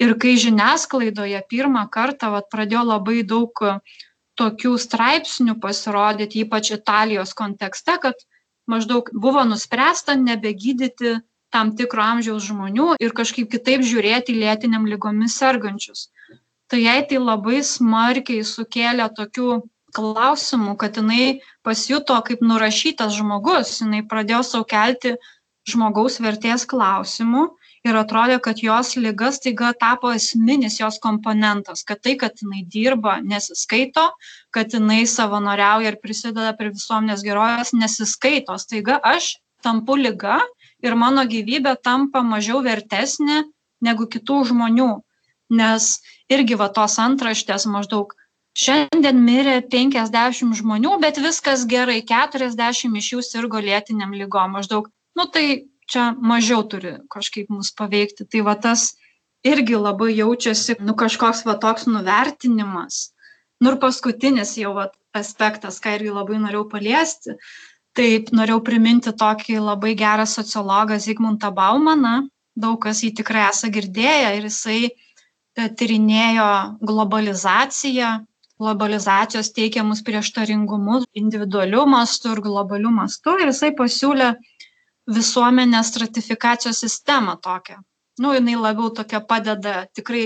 [0.02, 3.64] ir kai žiniasklaidoje pirmą kartą vat pradėjo labai daug
[4.36, 8.20] tokių straipsnių pasirodyti, ypač Italijos kontekste, kad
[8.70, 11.16] maždaug buvo nuspręsta nebegydyti
[11.54, 16.08] tam tikro amžiaus žmonių ir kažkaip kitaip žiūrėti lėtiniam lygomis sergančius.
[16.66, 19.62] Tai jai tai labai smarkiai sukėlė tokių
[19.96, 25.14] klausimų, kad jinai pasijuto kaip nurašytas žmogus, jinai pradėjo savo kelti
[25.70, 27.46] žmogaus vertės klausimų
[27.86, 33.18] ir atrodė kad jos liga staiga tapo esminis jos komponentas kad tai kad jinai dirba
[33.22, 34.08] nesiskaito
[34.56, 40.40] kad jinai savanoriauja ir prisideda prie visuomenės gerovės nesiskaito staiga aš tampu liga
[40.84, 43.42] ir mano gyvybė tampa mažiau vertesnė
[43.84, 44.90] negu kitų žmonių
[45.60, 45.90] nes
[46.32, 48.16] irgi va tos antraštės maždaug
[48.56, 55.28] šiandien mirė penkiasdešimt žmonių bet viskas gerai keturiasdešimt iš jų sirgo lėtinėm ligom maždaug nu
[55.32, 55.46] tai
[55.86, 58.26] čia mažiau turi kažkaip mus paveikti.
[58.26, 58.94] Tai va tas
[59.46, 63.12] irgi labai jaučiasi, nu kažkoks va toks nuvertinimas.
[63.62, 67.36] Nu ir paskutinis jau va aspektas, ką irgi labai norėjau paliesti.
[67.96, 72.28] Taip, norėjau priminti tokį labai gerą sociologą Zygmuntą Baumaną.
[72.56, 74.90] Daug kas jį tikrai esą girdėję ir jisai e,
[75.80, 76.48] tyrinėjo
[76.90, 78.10] globalizaciją,
[78.60, 83.38] globalizacijos teikiamus prieštaringumus individualių mastų ir globalių mastų.
[83.40, 84.30] Ir jisai pasiūlė
[85.16, 87.80] visuomenės stratifikacijos sistemą tokią.
[88.20, 90.24] Nu, jinai labiau tokia padeda tikrai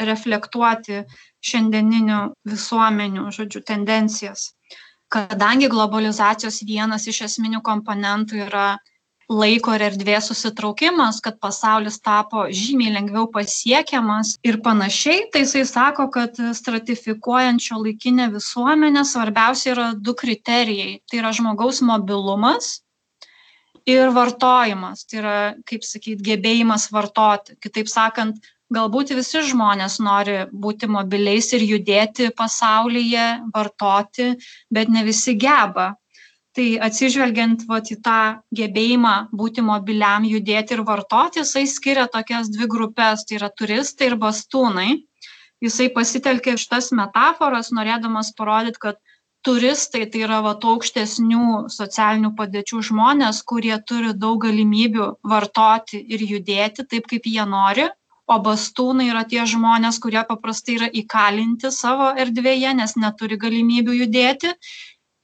[0.00, 1.04] reflektuoti
[1.42, 4.52] šiandieninių visuomenių, žodžiu, tendencijas.
[5.12, 8.68] Kadangi globalizacijos vienas iš esminių komponentų yra
[9.32, 16.08] laiko ir erdvės susitraukimas, kad pasaulis tapo žymiai lengviau pasiekiamas ir panašiai, tai jisai sako,
[16.12, 21.00] kad stratifikuojančio laikinę visuomenę svarbiausia yra du kriterijai.
[21.08, 22.80] Tai yra žmogaus mobilumas
[23.86, 25.36] ir vartojimas tai yra
[25.66, 28.38] kaip sakyt gebėjimas vartoti kitaip sakant
[28.74, 34.32] galbūt visi žmonės nori būti mobiliais ir judėti pasaulyje vartoti
[34.70, 35.92] bet ne visi geba.
[36.52, 38.18] Tai atsižvelgiant vat į tą
[38.52, 43.24] gebėjimą būti mobiliam judėti ir vartoti jisai skiria tokias dvi grupes.
[43.24, 44.90] Tai yra turistai ir bastūnai.
[45.64, 49.00] Jisai pasitelkė šitas metaforas norėdamas parodyt kad
[49.46, 56.22] turistai tai yra va tų aukštesnių socialinių padėčių žmonės kurie turi daug galimybių vartoti ir
[56.34, 57.88] judėti taip kaip jie nori
[58.32, 64.52] o bastūnai yra tie žmonės kurie paprastai yra įkalinti savo erdvėje nes neturi galimybių judėti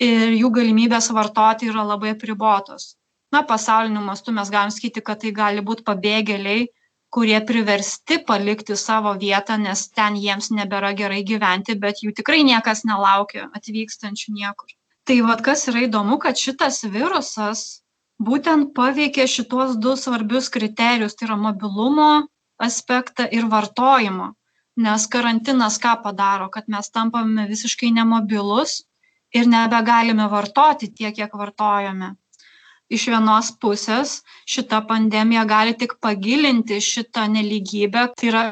[0.04, 2.92] ir jų galimybės vartoti yra labai apribotos
[3.32, 6.68] na pasauliniu mastu mes galim sakyti kad tai gali būt pabėgėliai
[7.10, 12.84] kurie priversti palikti savo vietą, nes ten jiems nebėra gerai gyventi, bet jų tikrai niekas
[12.84, 14.74] nelaukia atvykstančių niekur.
[15.08, 17.80] Tai vad kas yra įdomu, kad šitas virusas
[18.20, 22.10] būtent paveikė šitos du svarbius kriterijus, tai yra mobilumo
[22.58, 24.32] aspektą ir vartojimo.
[24.78, 28.84] Nes karantinas ką padaro, kad mes tampame visiškai nemobilus
[29.34, 32.14] ir nebegalime vartoti tiek, kiek vartojame
[32.88, 38.08] iš vienos pusės šita pandemija gali tik pagilinti šitą nelygybę.
[38.16, 38.44] Tai yra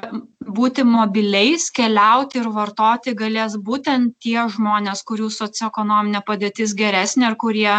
[0.47, 7.75] būti mobiliais keliauti ir vartoti galės būtent tie žmonės kurių socioekonominė padėtis geresnė ir kurie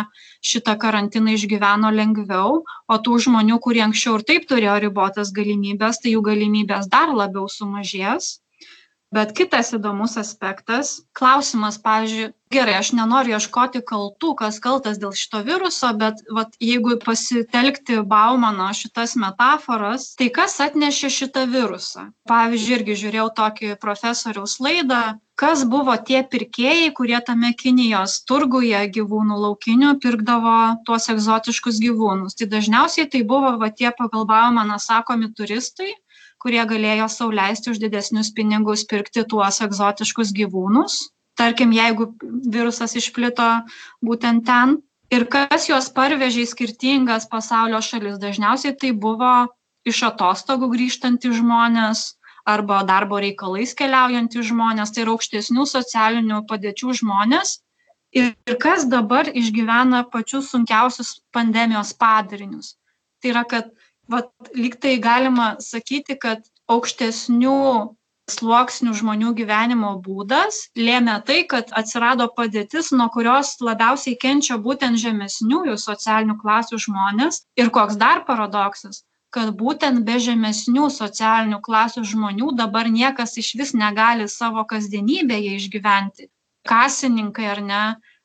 [0.51, 6.15] šitą karantiną išgyveno lengviau o tų žmonių kurie anksčiau ir taip turėjo ribotas galimybes tai
[6.17, 8.33] jų galimybės dar labiau sumažės
[9.13, 15.43] bet kitas įdomus aspektas klausimas pavyzdžiui gerai aš nenoriu ieškoti kaltų kas kaltas dėl šito
[15.47, 22.09] viruso bet vat jeigu pasitelkti baumano šitas metaforas tai kas atnešė šitą virusą?
[22.31, 25.01] Pavyzdžiui irgi žiūrėjau tokį profesoriaus laidą
[25.37, 32.35] kas buvo tie pirkėjai kurie tame kinijos turguje gyvūnų laukinių pirkdavo tuos egzotiškus gyvūnus?
[32.39, 35.93] Tai dažniausiai tai buvo va tie pagal baumaną sakomi turistai
[36.41, 40.99] kurie galėjo sauliaisti už didesnius pinigus pirkti tuos egzotiškus gyvūnus.
[41.37, 42.11] Tarkim, jeigu
[42.53, 43.47] virusas išplito
[44.05, 44.77] būtent ten.
[45.13, 49.47] Ir kas juos parvežė į skirtingas pasaulio šalis, dažniausiai tai buvo
[49.87, 52.01] iš atostogų grįžtantys žmonės
[52.47, 57.57] arba darbo reikalais keliaujantys žmonės, tai yra aukštesnių socialinių padėčių žmonės.
[58.15, 62.75] Ir, ir kas dabar išgyvena pačius sunkiausius pandemijos padarinius.
[63.21, 63.71] Tai yra, kad
[64.11, 67.59] vat, lyg tai galima sakyti, kad aukštesnių
[68.27, 75.77] sluoksnių žmonių gyvenimo būdas lėmė tai, kad atsirado padėtis, nuo kurios labiausiai kenčia būtent žemesniųjų
[75.79, 77.45] socialinių klasių žmonės.
[77.55, 83.73] Ir koks dar paradoksas, kad būtent be žemesnių socialinių klasių žmonių dabar niekas iš vis
[83.73, 86.27] negali savo kasdienybėje išgyventi.
[86.67, 87.83] Kasininkai ar ne,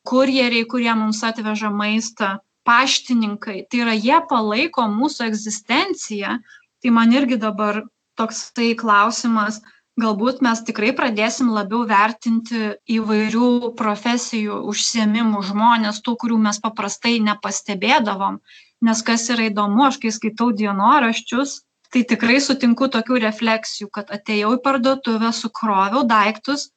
[0.08, 6.38] kurjeriai, kurie mums atveža maistą, paštininkai, tai yra jie palaiko mūsų egzistenciją.
[6.82, 7.84] Tai man irgi dabar
[8.18, 9.60] toks tai klausimas,
[10.00, 18.40] galbūt mes tikrai pradėsim labiau vertinti įvairių profesijų užsiemimų žmonės, tų, kurių mes paprastai nepastebėdavom
[18.82, 21.60] nes kas yra įdomu, aš kai skaitau dienoraščius,
[21.92, 26.70] tai tikrai sutinku tokių refleksijų, kad atėjau į parduotuvę, sukroviau daiktus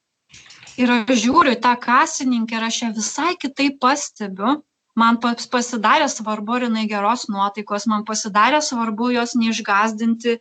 [0.78, 4.60] ir aš žiūriu tą kasininkę ir aš ją visai kitaip pastebiu.
[4.96, 10.38] Man pasidarė svarbu, ar jinai geros nuotaikos, man pasidarė svarbu jos neišgazdinti,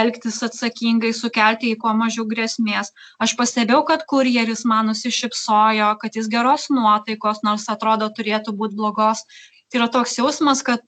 [0.00, 2.94] elgtis atsakingai, sukelti į kuo mažiau grėsmės.
[3.20, 9.26] Aš pastebėjau, kad kurjeris man nusišypsojo, kad jis geros nuotaikos, nors atrodo turėtų būti blogos.
[9.68, 10.80] Tai yra toks jausmas, kad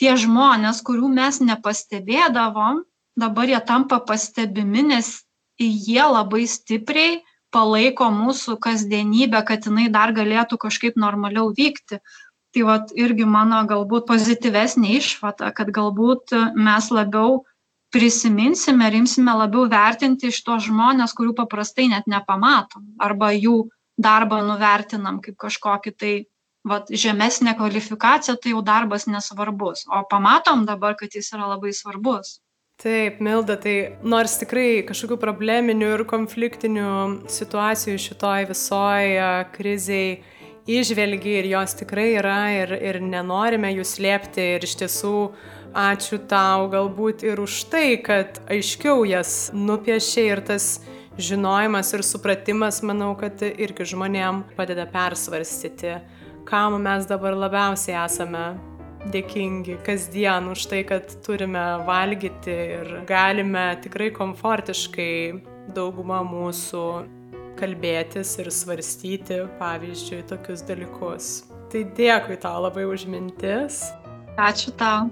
[0.00, 2.80] tie žmonės, kurių mes nepastebėdavom,
[3.20, 5.12] dabar jie tampa pastebimi, nes
[5.60, 7.20] jie labai stipriai
[7.54, 12.00] palaiko mūsų kasdienybę, kad jinai dar galėtų kažkaip normaliau vykti.
[12.54, 17.40] Tai vat irgi mano galbūt pozityvesnė išvada, kad galbūt mes labiau
[17.94, 23.64] prisiminsime ir imsime labiau vertinti iš to žmonės, kurių paprastai net nepamatom, arba jų
[23.98, 26.14] darbą nuvertinam kaip kažkokį tai
[26.66, 29.84] vat žemesnė kvalifikacija, tai jau darbas nesvarbus.
[29.86, 32.38] O pamatom dabar, kad jis yra labai svarbus.
[32.82, 36.94] Taip, Milda, tai nors tikrai kažkokių probleminių ir konfliktinių
[37.30, 40.08] situacijų šitoj visoje kriziai
[40.66, 44.48] išvelgi ir jos tikrai yra ir, ir nenorime jų slėpti.
[44.56, 45.14] Ir iš tiesų
[45.74, 50.78] ačiū tau galbūt ir už tai, kad aiškiau jas nupiešė ir tas
[51.18, 55.98] žinojimas ir supratimas, manau, kad irgi žmonėm padeda persvarstyti
[56.44, 58.44] kam mes dabar labiausiai esame
[59.12, 65.12] dėkingi kasdien už tai, kad turime valgyti ir galime tikrai komfortiškai
[65.76, 66.84] dauguma mūsų
[67.58, 71.34] kalbėtis ir svarstyti, pavyzdžiui, tokius dalykus.
[71.72, 73.82] Tai dėkui tau labai už mintis.
[74.38, 75.10] Ačiū tau.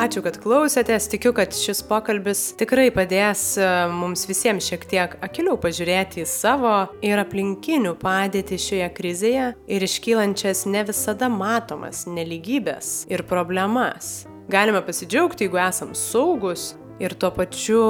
[0.00, 1.10] Ačiū, kad klausėtės.
[1.12, 6.72] Tikiu, kad šis pokalbis tikrai padės e, mums visiems šiek tiek akiliau pažiūrėti į savo
[7.04, 14.29] ir aplinkinių padėtį šioje krizėje ir iškylančias ne visada matomas neligybės ir problemas.
[14.50, 17.82] Galime pasidžiaugti, jeigu esam saugus ir tuo pačiu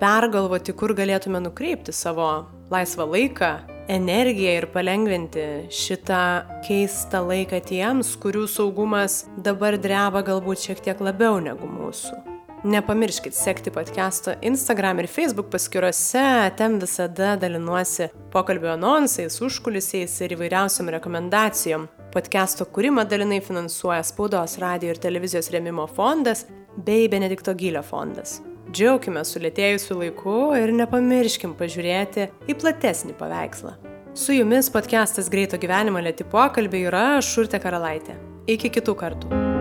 [0.00, 2.26] pergalvoti, kur galėtume nukreipti savo
[2.72, 3.50] laisvą laiką
[3.94, 6.22] energiją ir palengventi šitą
[6.66, 12.18] keistą laiką tiems, kurių saugumas dabar dreba galbūt šiek tiek labiau negu mūsų.
[12.66, 20.90] Nepamirškit sekti podcast'o Instagram ir Facebook paskiruose, ten visada dalinuosi pokalbio anonsais, užkulisiais ir įvairiausiam
[20.98, 21.86] rekomendacijom.
[22.18, 26.40] Podcast'o kūrimą dalinai finansuoja Spaudos, radio ir televizijos remimo fondas
[26.74, 28.40] bei Benedikto Gylio fondas.
[28.74, 33.76] Džiaukime sulėtėjusiu laiku ir nepamirškim pažiūrėti į platesnį paveikslą.
[34.18, 38.18] Su jumis podcastas Greito gyvenimo lėti pokalbiai yra Šurte Karalaitė.
[38.50, 39.57] Iki kitų kartų.